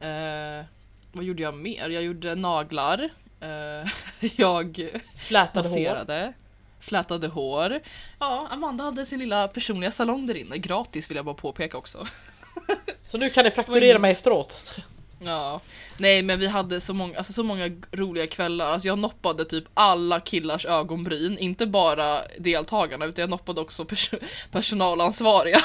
[0.00, 0.64] Eh,
[1.12, 1.88] vad gjorde jag mer?
[1.88, 3.08] Jag gjorde naglar.
[3.40, 3.90] Eh,
[4.36, 5.76] jag Flätade hår?
[5.76, 6.32] masserade.
[6.80, 7.80] Flätade hår.
[8.18, 10.58] Ja, Amanda hade sin lilla personliga salong där inne.
[10.58, 12.06] Gratis vill jag bara påpeka också.
[13.00, 14.72] Så nu kan ni frakturera mig efteråt.
[15.18, 15.60] Ja,
[15.98, 18.72] nej men vi hade så många, alltså så många roliga kvällar.
[18.72, 24.22] Alltså jag noppade typ alla killars ögonbryn, inte bara deltagarna utan jag noppade också pers-
[24.50, 25.58] personalansvariga.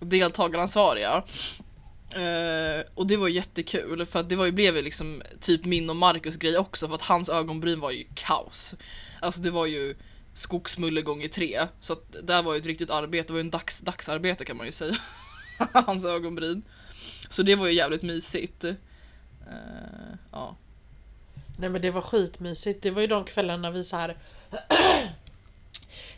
[0.00, 1.22] deltagaransvariga.
[2.16, 5.90] Uh, och det var jättekul för att det var ju, blev ju liksom typ min
[5.90, 8.74] och Marcus grej också för att hans ögonbryn var ju kaos.
[9.20, 9.94] Alltså det var ju
[10.34, 11.66] skogsmulle gånger tre.
[11.80, 14.56] Så att där var ju ett riktigt arbete, det var ju en dags, dagsarbete kan
[14.56, 14.96] man ju säga.
[15.72, 16.62] hans ögonbryn.
[17.28, 18.64] Så det var ju jävligt mysigt.
[18.64, 18.74] Uh,
[20.32, 20.56] ja.
[21.58, 22.82] Nej men det var skitmysigt.
[22.82, 24.16] Det var ju de kvällarna vi så här.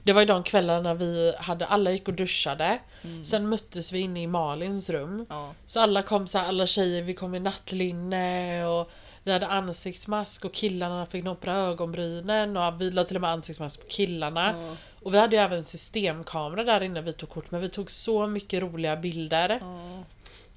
[0.04, 2.78] Det var ju de kvällarna vi hade, alla gick och duschade.
[3.24, 5.26] Sen möttes vi inne i Malins rum.
[5.28, 5.54] ja.
[5.66, 8.90] Så alla kom så här, alla tjejer, vi kom i nattlinne och
[9.22, 13.80] vi hade ansiktsmask och killarna fick noppra ögonbrynen och vi la till och med ansiktsmask
[13.80, 14.54] på killarna.
[14.62, 14.76] Ja.
[15.02, 18.26] Och vi hade ju även systemkamera där inne vi tog kort men vi tog så
[18.26, 19.58] mycket roliga bilder.
[19.60, 20.02] Ja.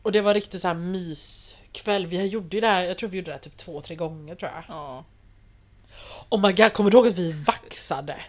[0.01, 2.05] Och det var riktigt så här myskväll.
[2.07, 4.35] Vi gjorde ju det här, jag tror vi gjorde det här typ två, tre gånger
[4.35, 4.63] tror jag.
[4.67, 5.03] ja.
[6.29, 8.21] Oh my god, kommer du ihåg att vi vaxade?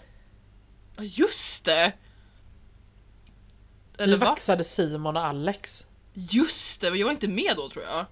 [0.98, 1.92] Ja, just det!
[3.96, 4.26] Vi Eller va?
[4.26, 5.86] vaxade Simon och Alex.
[6.12, 8.06] Just det, men jag var inte med då tror jag.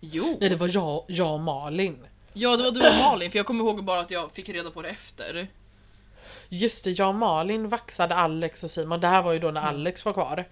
[0.00, 0.36] Jo.
[0.40, 2.06] Nej det var jag, jag och Malin.
[2.32, 4.70] Ja det var du och Malin för jag kommer ihåg bara att jag fick reda
[4.70, 5.48] på det efter.
[6.48, 9.00] Just det, jag och Malin vaxade Alex och Simon.
[9.00, 10.44] Det här var ju då när Alex var kvar.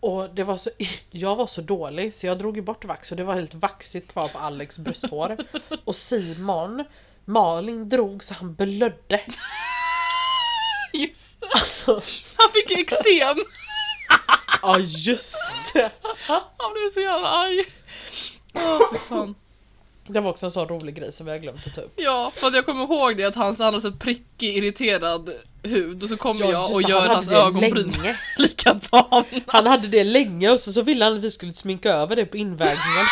[0.00, 0.70] Och det var så,
[1.10, 4.12] jag var så dålig så jag drog ju bort vax och det var helt vaxigt
[4.12, 5.36] kvar på Alex brösthår.
[5.84, 6.84] Och Simon,
[7.24, 9.20] Malin drog så han blödde.
[10.98, 11.46] Just det.
[11.54, 11.92] Alltså,
[12.36, 13.36] Han fick ju eksem!
[14.62, 15.36] Ja just
[15.72, 15.90] det!
[16.26, 17.64] Han blev så jävla arg.
[18.54, 19.34] Åh fan.
[20.06, 21.92] Det var också en sån rolig grej som har glömt att ta upp.
[21.96, 25.30] Ja, för att jag kommer ihåg det att han han hade så prickig, irriterad
[25.62, 28.16] hud och så kommer jag just och det, gör han hans det ögonbryn länge.
[28.38, 29.24] likadan.
[29.46, 32.26] Han hade det länge och så, så ville han att vi skulle sminka över det
[32.26, 33.06] på invägningen.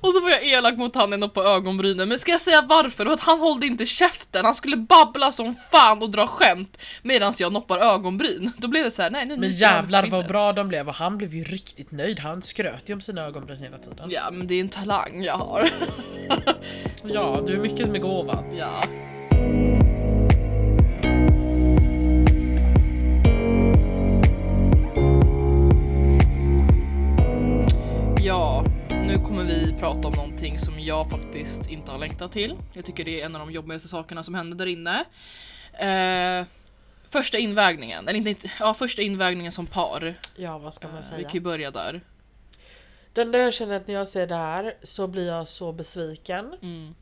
[0.00, 2.08] Och så var jag elak mot han ända på ögonbrynen.
[2.08, 3.04] Men ska jag säga varför?
[3.04, 4.44] Det var att han hållde inte käften.
[4.44, 8.52] Han skulle babbla som fan och dra skämt medan jag noppar ögonbryn.
[8.58, 11.18] Då blev det så här, nej nu Men jävlar vad bra de blev och han
[11.18, 12.20] blev ju riktigt nöjd.
[12.20, 14.10] Han skröt ju om sina ögonbryn hela tiden.
[14.10, 15.70] Ja men det är en talang jag har.
[17.02, 18.44] Ja, du är mycket med gåvan.
[18.58, 18.70] ja.
[28.20, 28.64] Ja,
[29.16, 32.54] nu kommer vi prata om någonting som jag faktiskt inte har längtat till.
[32.72, 35.04] Jag tycker det är en av de jobbigaste sakerna som hände där inne.
[35.72, 36.46] Eh,
[37.10, 40.14] första invägningen, eller inte, ja första invägningen som par.
[40.36, 41.22] Ja, vad ska man Vi säga?
[41.22, 42.00] kan ju börja där.
[43.12, 46.54] Den där jag känner att när jag ser det här så blir jag så besviken.
[46.62, 46.94] Mm.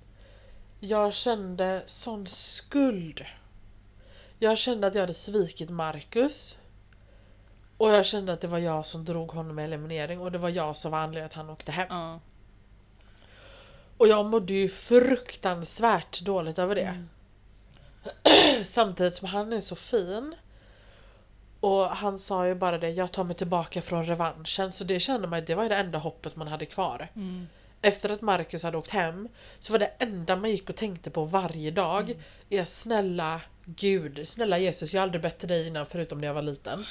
[0.80, 3.24] Jag kände sån skuld.
[4.38, 6.56] Jag kände att jag hade svikit Marcus.
[7.84, 10.48] Och jag kände att det var jag som drog honom i eliminering och det var
[10.48, 11.86] jag som var anledningen att han åkte hem.
[11.90, 12.20] Ja.
[13.96, 17.04] Och jag mådde ju fruktansvärt dåligt över det.
[18.64, 20.34] Samtidigt som han är så fin.
[21.60, 24.72] Och han sa ju bara det, jag tar mig tillbaka från revanschen.
[24.72, 27.08] Så det kände man, det var det enda hoppet man hade kvar.
[27.16, 27.46] Mm.
[27.82, 29.28] Efter att Marcus hade åkt hem
[29.58, 32.14] så var det enda man gick och tänkte på varje dag
[32.50, 36.34] är snälla Gud, snälla Jesus, jag har aldrig bett till dig innan förutom när jag
[36.34, 36.84] var liten.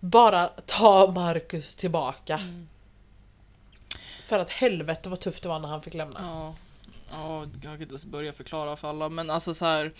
[0.00, 2.34] Bara ta Marcus tillbaka.
[2.34, 2.68] Mm.
[4.24, 6.20] För att helvete vad tufft det var när han fick lämna.
[6.20, 6.54] Ja,
[7.10, 9.92] ja jag kan inte ens börja förklara för alla men alltså så här.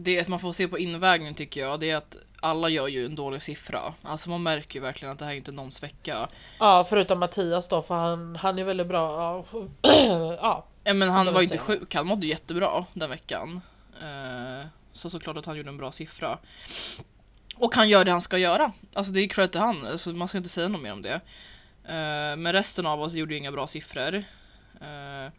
[0.00, 3.14] Det man får se på invägningen tycker jag det är att alla gör ju en
[3.14, 3.94] dålig siffra.
[4.02, 6.28] Alltså man märker ju verkligen att det här är inte någons vecka.
[6.58, 9.44] Ja, förutom Mattias då för han, han är väldigt bra.
[9.82, 9.92] Ja,
[10.40, 10.64] ja.
[10.84, 13.60] Men han var ju inte sjuk, han mådde jättebra den veckan.
[14.02, 16.38] Eh, så såklart att han gjorde en bra siffra.
[17.58, 18.72] Och han gör det han ska göra.
[18.94, 21.14] Alltså det är cred till han, alltså man ska inte säga något mer om det.
[21.84, 24.14] Uh, men resten av oss gjorde ju inga bra siffror.
[24.14, 25.32] Uh,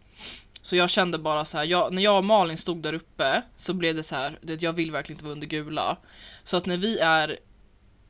[0.61, 3.73] så jag kände bara så här, jag, när jag och Malin stod där uppe så
[3.73, 5.97] blev det så här, det, jag vill verkligen inte vara under gula.
[6.43, 7.37] Så att när vi är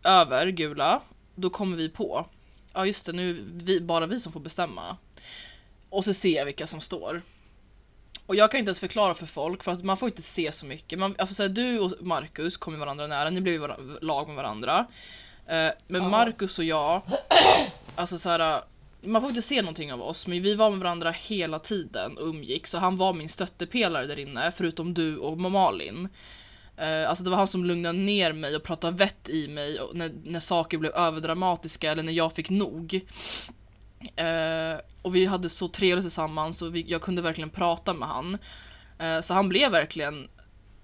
[0.04, 1.02] över gula,
[1.36, 2.26] då kommer vi på,
[2.74, 4.98] ja just det, nu är vi, bara vi som får bestämma.
[5.90, 7.22] Och så ser jag vilka som står.
[8.30, 10.66] Och jag kan inte ens förklara för folk för att man får inte se så
[10.66, 11.00] mycket.
[11.00, 13.68] Man, alltså så här, du och Marcus kommer varandra nära, ni blev ju
[14.02, 14.86] lag med varandra.
[15.48, 16.10] Eh, men Ja.
[16.10, 17.02] Marcus och jag,
[17.96, 18.62] alltså så här,
[19.02, 22.28] man får inte se någonting av oss, men vi var med varandra hela tiden och
[22.28, 22.68] umgick.
[22.68, 26.10] Så han var min stöttepelare där inne, förutom du och Malin.
[26.78, 30.12] Eh, alltså det var han som lugnade ner mig och pratade vett i mig när,
[30.24, 33.02] när saker blev överdramatiska eller när jag fick nog.
[34.16, 38.38] Eh, och vi hade så trevligt tillsammans och vi, jag kunde verkligen prata med han.
[39.00, 40.30] Eh, så han blev verkligen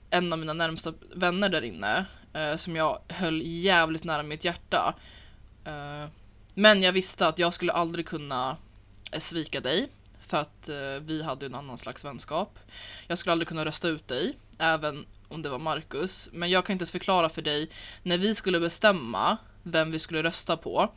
[0.09, 2.05] en av mina närmsta vänner där inne.
[2.33, 4.95] Eh, som jag höll jävligt nära mitt hjärta.
[5.65, 6.09] Eh,
[6.53, 8.57] men jag visste att jag skulle aldrig kunna
[9.11, 9.89] eh, svika dig.
[10.27, 12.59] För att eh, vi hade en annan slags vänskap.
[13.07, 14.37] Jag skulle aldrig kunna rösta ut dig.
[14.57, 16.29] Även om det var Marcus.
[16.33, 17.69] Men jag kan inte ens förklara för dig.
[18.03, 20.89] När vi skulle bestämma vem vi skulle rösta på.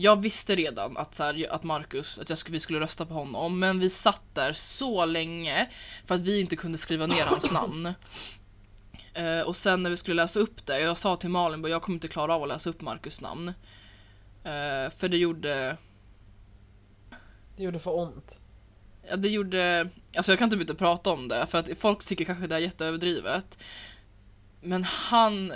[0.00, 3.14] Jag visste redan att, så här, att Marcus, att jag skulle, vi skulle rösta på
[3.14, 3.58] honom.
[3.58, 5.70] Men vi satt där så länge.
[6.06, 7.92] För att vi inte kunde skriva ner hans namn.
[9.14, 10.80] Eh, och sen när vi skulle läsa upp det.
[10.80, 13.48] Jag sa till Malin att jag kommer inte klara av att läsa upp Marcus namn.
[14.44, 15.76] Eh, för det gjorde
[17.56, 18.38] Det gjorde för ont.
[19.08, 19.88] Ja, det gjorde...
[20.16, 22.58] Alltså jag kan typ inte prata om det för att folk tycker kanske det är
[22.58, 23.58] jätteöverdrivet.
[24.60, 25.52] Men han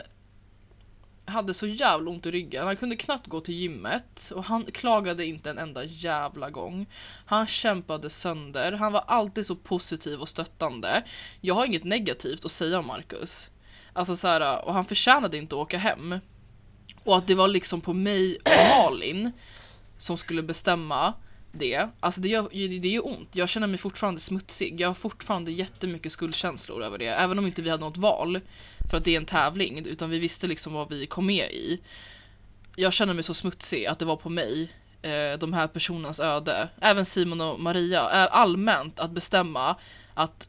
[1.24, 2.66] hade så jävla ont i ryggen.
[2.66, 6.86] Han kunde knappt gå till gymmet och han klagade inte en enda jävla gång.
[7.26, 8.72] Han kämpade sönder.
[8.72, 11.02] Han var alltid så positiv och stöttande.
[11.40, 13.50] Jag har inget negativt att säga om Marcus.
[13.92, 16.18] Alltså så här, och han förtjänade inte att åka hem.
[17.04, 19.32] Och att det var liksom på mig och Malin
[19.98, 21.14] som skulle bestämma
[21.52, 21.88] det.
[22.00, 23.28] Alltså det, gör, det gör ju ont.
[23.32, 24.80] Jag känner mig fortfarande smutsig.
[24.80, 27.06] Jag har fortfarande jättemycket skuldkänslor över det.
[27.06, 28.40] Även om inte vi hade något val.
[28.90, 29.86] För att det är en tävling.
[29.86, 31.80] Utan vi visste liksom vad vi kom med i.
[32.76, 34.72] Jag känner mig så smutsig att det var på mig.
[35.02, 36.68] Eh, de här personernas öde.
[36.80, 38.00] Även Simon och Maria.
[38.28, 39.76] Allmänt att bestämma
[40.14, 40.48] att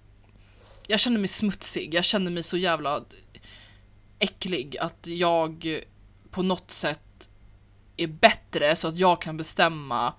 [0.87, 1.93] jag känner mig smutsig.
[1.93, 3.03] Jag känner mig så jävla
[4.19, 4.77] äcklig.
[4.77, 5.81] Att jag
[6.31, 7.29] på något sätt
[7.97, 10.13] är bättre så att jag kan bestämma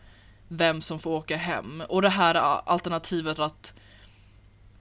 [0.57, 1.83] vem som får åka hem.
[1.89, 3.75] Och det här äh, alternativet att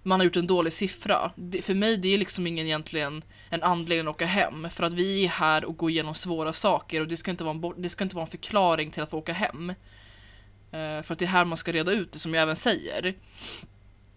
[0.04, 1.32] man har gjort en dålig siffra.
[1.36, 4.70] Det, för mig det är liksom ingen egentligen en anledning att åka hem.
[4.70, 7.56] För att vi är här och går igenom svåra saker och det ska inte vara
[7.56, 9.70] en, det ska inte vara en förklaring till att få åka hem.
[9.70, 13.16] Uh, för att det är här man ska reda ut det som jag även säger.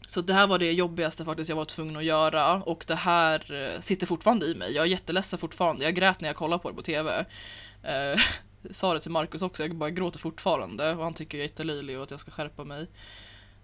[0.09, 3.53] Så det här var det jobbigaste faktiskt jag var tvungen att göra och det här
[3.53, 4.73] eh, sitter fortfarande i mig.
[4.73, 5.85] Jag är jätteledsen fortfarande.
[5.85, 7.27] Jag grät när jag kollade på det på TV.
[7.85, 8.19] Uh, eh,
[8.71, 11.97] sa det till Markus också, jag bara gråter fortfarande och han tycker jag är jättelöjlig
[11.97, 12.87] och att jag ska skärpa mig.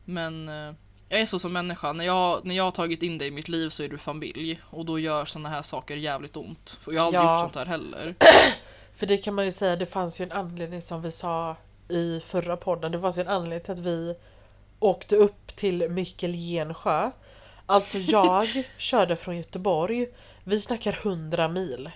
[0.04, 0.74] Men eh,
[1.08, 1.92] jag är så som människa.
[1.92, 4.60] När jag, när jag har tagit in dig i mitt liv så är du familj
[4.70, 6.78] och då gör sådana här saker jävligt ont.
[6.80, 7.32] För jag har aldrig Ja.
[7.42, 8.14] gjort sånt här heller.
[8.96, 11.56] För det kan man ju säga, det fanns ju en anledning som vi sa
[11.88, 12.92] i förra podden.
[12.92, 14.14] Det fanns ju en anledning till att vi
[14.78, 17.10] åkte upp till Mykelgensjö.
[17.66, 20.06] Alltså jag körde från Göteborg.
[20.44, 21.90] Vi snackar 100 mil.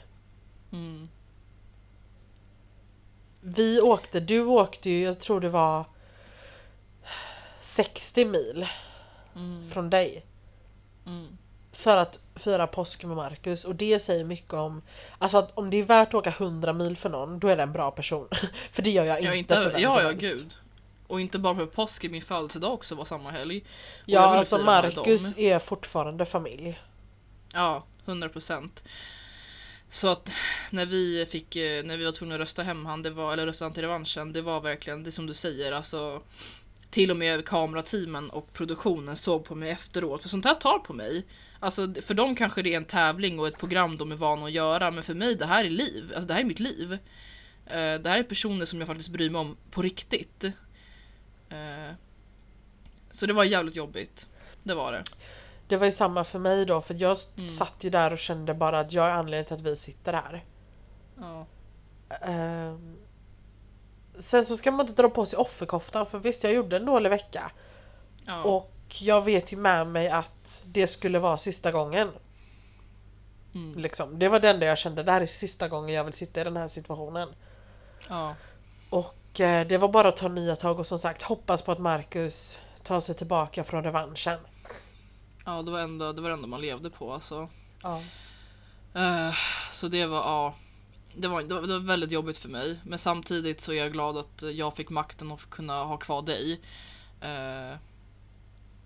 [0.73, 1.09] Mm.
[3.49, 5.85] Vi åkte, du åkte ju, jag tror det var
[7.61, 8.67] 60 mil
[9.37, 9.71] Mm.
[9.71, 10.25] från dig.
[11.07, 11.39] Mm.
[11.73, 14.83] För att fira påsk med Marcus och det säger mycket om
[15.19, 17.63] Alltså att om det är värt att åka 100 mil för någon då är det
[17.63, 18.29] en bra person.
[18.73, 20.21] för det gör jag inte, Jag inte, för vem ja, som ja, helst.
[20.21, 20.55] gud.
[21.07, 23.59] Och inte bara för påsk, min födelsedag också var samma helg.
[23.59, 26.81] Och Ja alltså Marcus är fortfarande familj.
[27.55, 28.85] Ja, 100 procent.
[29.97, 30.31] Så att
[30.71, 33.47] när vi fick, eh, när vi var tvungna att rösta hem han, det var, eller
[33.47, 36.23] rösta han till revanschen, det var verkligen det som du säger, alltså
[36.91, 40.93] till och med kamerateamen och produktionen såg på mig efteråt, för sånt här tar på
[40.93, 41.27] mig.
[41.61, 44.53] Alltså för dem kanske det är en tävling och ett program de är vana att
[44.53, 46.93] göra, men för mig det här är liv, alltså det här är mitt liv.
[47.67, 50.45] Eh, det här är personer som jag faktiskt bryr mig om på riktigt.
[51.49, 51.93] Eh,
[53.11, 54.27] så det var jävligt jobbigt.
[54.63, 55.05] Det var det.
[55.69, 57.47] Det var ju samma för mig då för jag Mm.
[57.47, 60.45] satt ju där och kände bara att jag är anledningen till att vi sitter här.
[61.21, 61.47] Ja.
[62.21, 62.97] Ehm,
[64.19, 67.11] sen så ska man inte dra på sig offerkoftan för visst jag gjorde en dålig
[67.11, 67.51] vecka.
[68.27, 68.43] Ja.
[68.43, 72.11] Och jag vet ju med mig att det skulle vara sista gången.
[73.55, 73.79] Mm.
[73.79, 74.19] Liksom.
[74.19, 76.45] Det var det enda jag kände, det här är sista gången jag vill sitta i
[76.45, 77.29] den här situationen.
[78.09, 78.35] ja.
[78.91, 81.79] Och eh, det var bara att ta nya tag och som sagt hoppas på att
[81.79, 84.39] Marcus tar sig tillbaka från revanschen.
[85.47, 87.49] Ja, det var ändå det var enda man levde på alltså.
[87.83, 88.03] Ja.
[88.95, 89.35] Eh,
[89.73, 90.55] så det var, ja.
[91.15, 92.79] Det var, det, var, det var väldigt jobbigt för mig.
[92.85, 96.61] Men samtidigt så är jag glad att jag fick makten att kunna ha kvar dig.
[97.21, 97.77] Eh,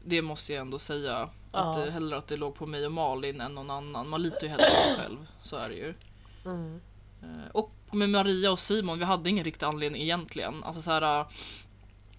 [0.05, 1.17] det måste jag ändå säga.
[1.53, 1.85] Att Ja.
[1.85, 4.09] det, hellre att det låg på mig och Malin än någon annan.
[4.09, 5.27] Man litar ju hellre på sig själv.
[5.43, 5.95] Så är det ju.
[6.45, 6.81] Mm.
[7.23, 10.65] Eh, Och med Maria och Simon, vi hade ingen riktig anledning egentligen.
[10.65, 11.25] Alltså så här,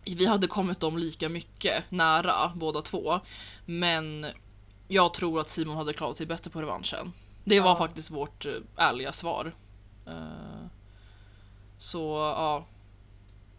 [0.05, 3.19] vi hade kommit dem lika mycket nära båda två.
[3.65, 4.25] Men
[4.87, 7.13] jag tror att Simon hade klarat sig bättre på revanschen.
[7.43, 7.77] Det var Ja.
[7.77, 9.55] faktiskt vårt eh, ärliga svar.
[10.07, 10.65] Eh,
[11.77, 12.65] Så ja.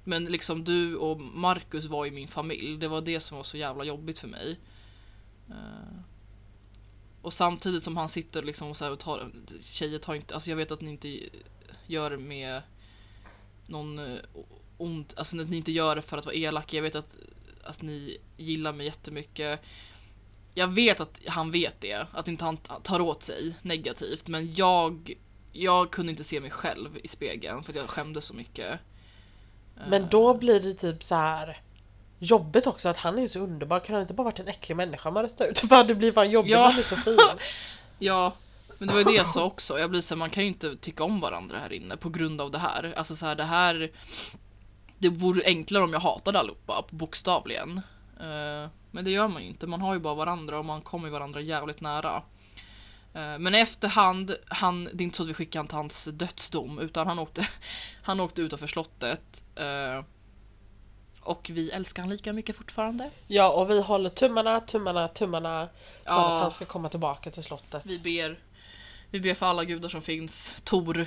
[0.05, 2.77] Men liksom du och Marcus var ju min familj.
[2.79, 4.59] Det var det som var så jävla jobbigt för mig.
[5.51, 5.99] Eh,
[7.23, 9.31] Och samtidigt som han sitter liksom och så här och tar,
[9.63, 11.21] tjejer tar inte, alltså jag vet att ni inte
[11.87, 12.63] gör med
[13.67, 14.01] någon
[14.83, 16.77] ont, alltså att ni inte gör det för att vara elaka.
[16.77, 17.17] Jag vet att,
[17.65, 19.61] att ni gillar mig jättemycket.
[20.55, 25.15] Jag vet att han vet det, att inte han tar åt sig negativt, men jag,
[25.53, 28.79] jag kunde inte se mig själv i spegeln för att jag skämdes så mycket.
[29.89, 31.61] Men Eh, då blir det typ så här
[32.19, 33.81] jobbigt också att han är så underbar.
[33.81, 35.59] Kan han inte bara varit en äcklig människa man röstar ut?
[35.69, 36.67] Fan det blir fan jobbigt Ja.
[36.67, 37.19] han är så fin.
[37.99, 38.33] Ja,
[38.79, 39.79] men det var ju det jag sa också.
[39.79, 42.41] Jag blir så här, man kan ju inte tycka om varandra här inne på grund
[42.41, 42.95] av det här.
[42.97, 43.91] Alltså så här, det här.
[45.03, 47.81] Det vore enklare om jag hatade allihopa, bokstavligen.
[48.21, 49.67] Eh, men det gör man ju inte.
[49.67, 52.23] Man har ju bara varandra och man kommer varandra jävligt nära.
[53.15, 56.79] Eh, men efterhand, han, det är inte så att vi skickade han till hans dödsdom,
[56.79, 57.49] utan han åkte,
[58.03, 59.45] han åkte utanför slottet.
[59.55, 60.05] eh,
[61.21, 63.11] och vi älskar han lika mycket fortfarande.
[63.27, 65.69] Ja och vi håller tummarna, tummarna, tummarna
[66.05, 66.27] för Ja.
[66.37, 67.87] att han ska komma tillbaka till slottet.
[67.87, 68.39] Vi ber,
[69.11, 70.57] vi ber för alla gudar som finns.
[70.65, 71.07] Tor,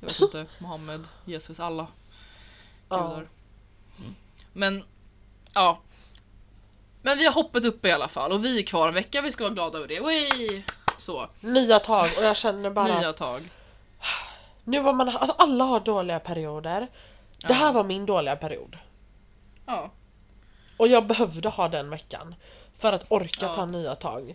[0.00, 1.86] jag vet inte, Mohammed, Jesus, alla.
[2.88, 3.28] Gudar.
[3.98, 4.14] Mm.
[4.52, 4.84] Men,
[5.54, 5.78] ja.
[7.02, 9.32] Men vi har hoppet uppe i alla fall och vi är kvar en vecka, vi
[9.32, 10.00] ska vara glada över det.
[10.00, 10.62] Wey!
[10.98, 13.48] Så, Nya tag och jag känner bara nya att tag.
[14.64, 16.86] nu var man, alltså alla har dåliga perioder.
[17.46, 17.72] Det här Ja.
[17.72, 18.78] var min dåliga period.
[19.66, 19.90] Ja.
[20.76, 22.34] Och jag behövde ha den veckan.
[22.78, 23.54] För att orka Ja.
[23.54, 24.34] ta nya tag.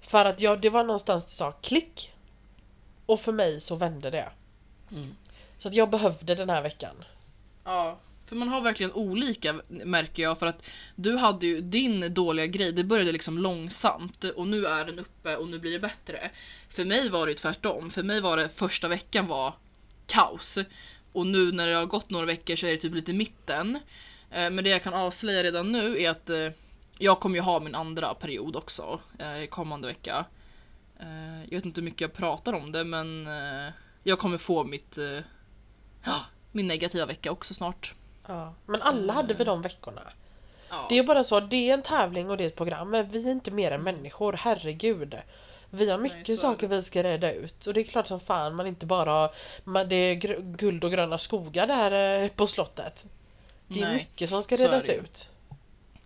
[0.00, 2.12] För att jag, det var någonstans det sa klick.
[3.06, 4.28] Och för mig så vände det.
[4.90, 5.16] Mm.
[5.58, 7.04] Så att jag behövde den här veckan.
[7.64, 10.62] Ja, för man har verkligen olika märker jag för att
[10.96, 15.36] du hade ju din dåliga grej, det började liksom långsamt och nu är den uppe
[15.36, 16.30] och nu blir det bättre.
[16.68, 19.54] För mig var det tvärtom, för mig var det första veckan var
[20.06, 20.58] kaos
[21.12, 23.78] och nu när det har gått några veckor så är det typ lite mitten.
[24.30, 26.48] Eh, men det jag kan avslöja redan nu är att eh,
[26.98, 30.24] jag kommer ju ha min andra period också eh, kommande vecka.
[31.48, 33.26] Jag vet inte hur mycket jag pratar om det men
[34.02, 34.98] jag kommer få mitt
[36.04, 37.94] ja, min negativa vecka också snart.
[38.26, 38.54] Ja.
[38.66, 40.02] Men alla hade vi de veckorna.
[40.70, 40.86] Ja.
[40.88, 43.26] Det är bara så, det är en tävling och det är ett program men vi
[43.26, 45.18] är inte mer än människor, herregud.
[45.70, 48.54] Vi har mycket är saker vi ska reda ut och det är klart som fan
[48.54, 49.30] man inte bara har,
[49.64, 50.14] man, det är
[50.56, 53.06] guld och gröna skogar där eh, på slottet.
[53.66, 55.28] Det är Nej, mycket som ska redas ut.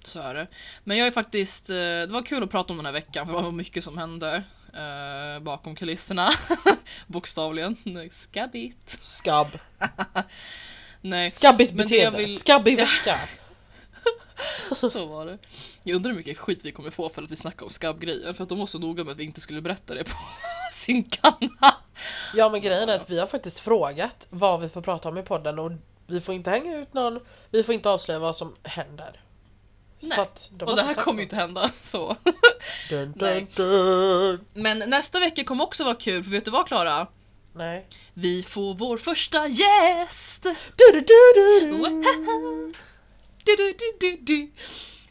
[0.04, 0.46] Så är det.
[0.84, 3.34] Men jag är faktiskt, eh, det var kul att prata om den här veckan för
[3.34, 4.42] det var mycket som hände
[4.76, 6.32] eh, bakom kulisserna.
[7.06, 7.76] Bokstavligen.
[8.12, 8.96] Skabbigt.
[9.02, 9.48] Skabb.
[11.00, 12.18] Nej, Skabbigt beteende.
[12.18, 13.18] vill- Skabbig vecka.
[14.90, 15.38] så var det.
[15.82, 18.34] Jag undrar hur mycket skit vi kommer få för att vi snackar om skabbgrejen.
[18.34, 20.16] För att de var så noga med att vi inte skulle berätta det på
[20.72, 21.50] sin kanal.
[22.34, 25.22] Ja men grejen är att vi har faktiskt frågat vad vi får prata om i
[25.22, 25.72] podden och
[26.06, 27.20] vi får inte hänga ut någon,
[27.50, 29.20] vi får inte avslöja vad som händer.
[30.06, 30.16] Nej.
[30.16, 32.16] Så att de Och det här kommer ju inte hända så.
[32.90, 34.44] Dun, dun, dun.
[34.54, 37.06] Men nästa vecka kommer också vara kul för vet du vad Klara?
[37.54, 37.86] Nej.
[38.14, 40.42] Vi får vår första gäst!
[40.76, 41.04] Du, du,
[41.34, 41.70] du.
[41.70, 42.04] Wow.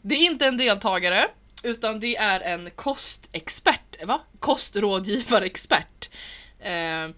[0.02, 1.28] Det är inte en deltagare
[1.62, 4.20] utan det är en kostexpert, va?
[4.40, 6.08] Kostrådgivarexpert.
[6.60, 7.08] Eh,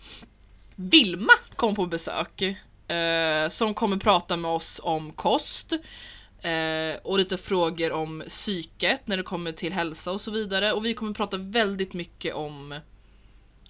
[0.76, 2.42] Vilma kom på besök
[2.90, 5.72] eh, som kommer prata med oss om kost
[6.42, 10.84] eh, och lite frågor om psyket när det kommer till hälsa och så vidare och
[10.84, 12.80] vi kommer prata väldigt mycket om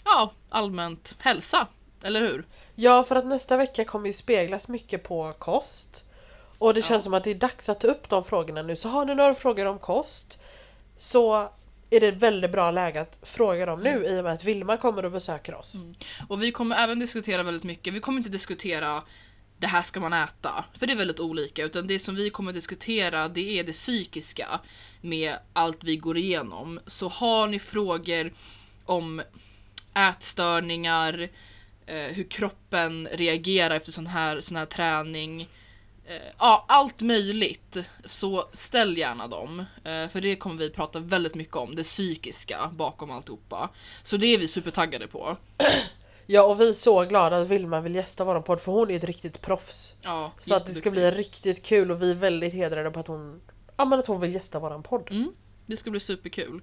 [0.05, 1.67] ja, allmänt hälsa,
[2.03, 2.47] eller hur?
[2.75, 6.05] Ja för att nästa vecka kommer ju speglas mycket på kost.
[6.59, 8.77] Och det känns som att det är dags att ta upp de frågorna nu.
[8.77, 10.39] Så har ni några frågor om kost
[10.97, 11.51] så
[11.91, 15.05] är det väldigt bra läge att fråga dem nu i och med att Vilma kommer
[15.05, 15.77] och besöker oss.
[16.29, 19.03] Och vi kommer även diskutera väldigt mycket, vi kommer inte diskutera
[19.59, 22.53] det här ska man äta, för det är väldigt olika, utan det som vi kommer
[22.53, 24.61] diskutera det är det psykiska
[25.01, 26.81] med allt vi går igenom.
[26.87, 28.33] Så har ni frågor
[28.85, 29.23] om
[29.95, 31.29] ätstörningar,
[31.87, 35.49] eh, hur kroppen reagerar efter sån här, sån här träning,
[36.07, 39.65] eh, ja allt möjligt, så ställ gärna dem.
[39.85, 43.71] Eh, för det kommer vi prata väldigt mycket om, det psykiska bakom alltihopa.
[44.03, 45.37] Så det är vi supertaggade på.
[46.31, 48.97] Ja och vi är så glada att Vilma vill gästa våran podd för hon är
[48.97, 49.97] ett riktigt proffs.
[50.03, 53.07] Ja, Så att det ska bli riktigt kul och vi är väldigt hedrade på att
[53.07, 53.41] hon,
[53.77, 55.11] ja, men att hon vill gästa våran podd.
[55.11, 55.33] Mm,
[55.67, 56.61] det ska bli superkul.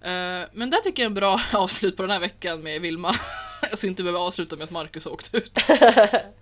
[0.00, 3.14] Eh, men det tycker jag är en bra avslut på den här veckan med Vilma.
[3.74, 5.58] Så inte behöver avsluta med att Marcus har åkt ut.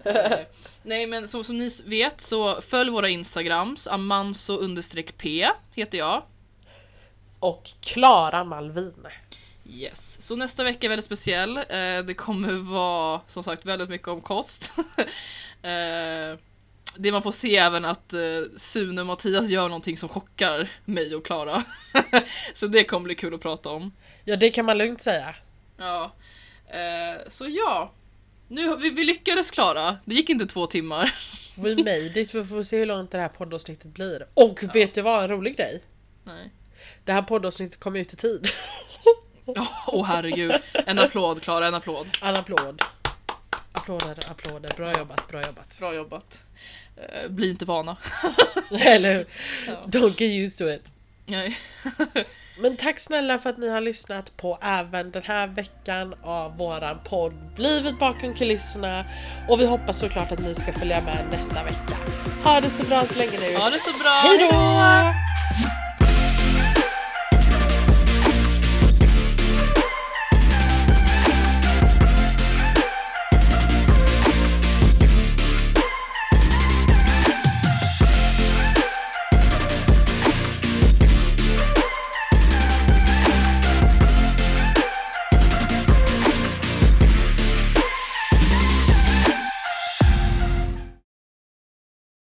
[0.05, 0.39] Eh,
[0.83, 6.23] nej men som, som ni vet så följ våra instagrams, amanso-p heter jag.
[7.39, 9.07] Och Klara Malvin.
[9.69, 10.27] Yes.
[10.27, 11.57] Så nästa vecka är väldigt speciell.
[11.57, 14.73] Eh, det kommer vara som sagt väldigt mycket om kost.
[15.63, 16.39] eh,
[16.97, 18.21] det man får se även att eh,
[18.57, 21.65] Sune och Mattias gör någonting som chockar mig och Klara.
[22.55, 23.93] så det kommer bli kul att prata om.
[24.25, 25.35] Ja det kan man lugnt säga.
[25.77, 26.13] Ja.
[26.67, 27.93] Eh, så ja.
[28.49, 29.99] Nu, vi, vi lyckades Klara.
[30.05, 31.15] Det gick inte två timmar.
[31.55, 34.27] We made it, vi får se hur långt det här poddavsnittet blir.
[34.35, 35.83] Och vet du vad, en rolig grej?
[36.25, 36.51] Nej.
[37.05, 38.49] Det här poddavsnittet kom ut i tid.
[39.57, 40.53] Åh oh, herregud.
[40.87, 42.07] En applåd Klara, en applåd.
[42.23, 42.83] En applåd.
[43.73, 44.71] Applåder, applåder.
[44.77, 45.79] Bra jobbat, bra jobbat.
[45.79, 46.39] Bra jobbat.
[46.97, 47.97] Eh, bli inte vana.
[48.71, 49.27] Eller hur?
[49.67, 49.73] Ja.
[49.87, 50.93] Don't get used to it.
[51.27, 51.59] Nej.
[52.61, 56.99] Men tack snälla för att ni har lyssnat på även den här veckan av våran
[57.05, 59.05] podd Livet bakom kulisserna.
[59.49, 61.97] Och vi hoppas såklart att ni ska följa med nästa vecka.
[62.45, 63.57] Ha det så bra så länge nu.
[63.57, 64.11] Ha det så bra.
[64.11, 65.13] Hejdå!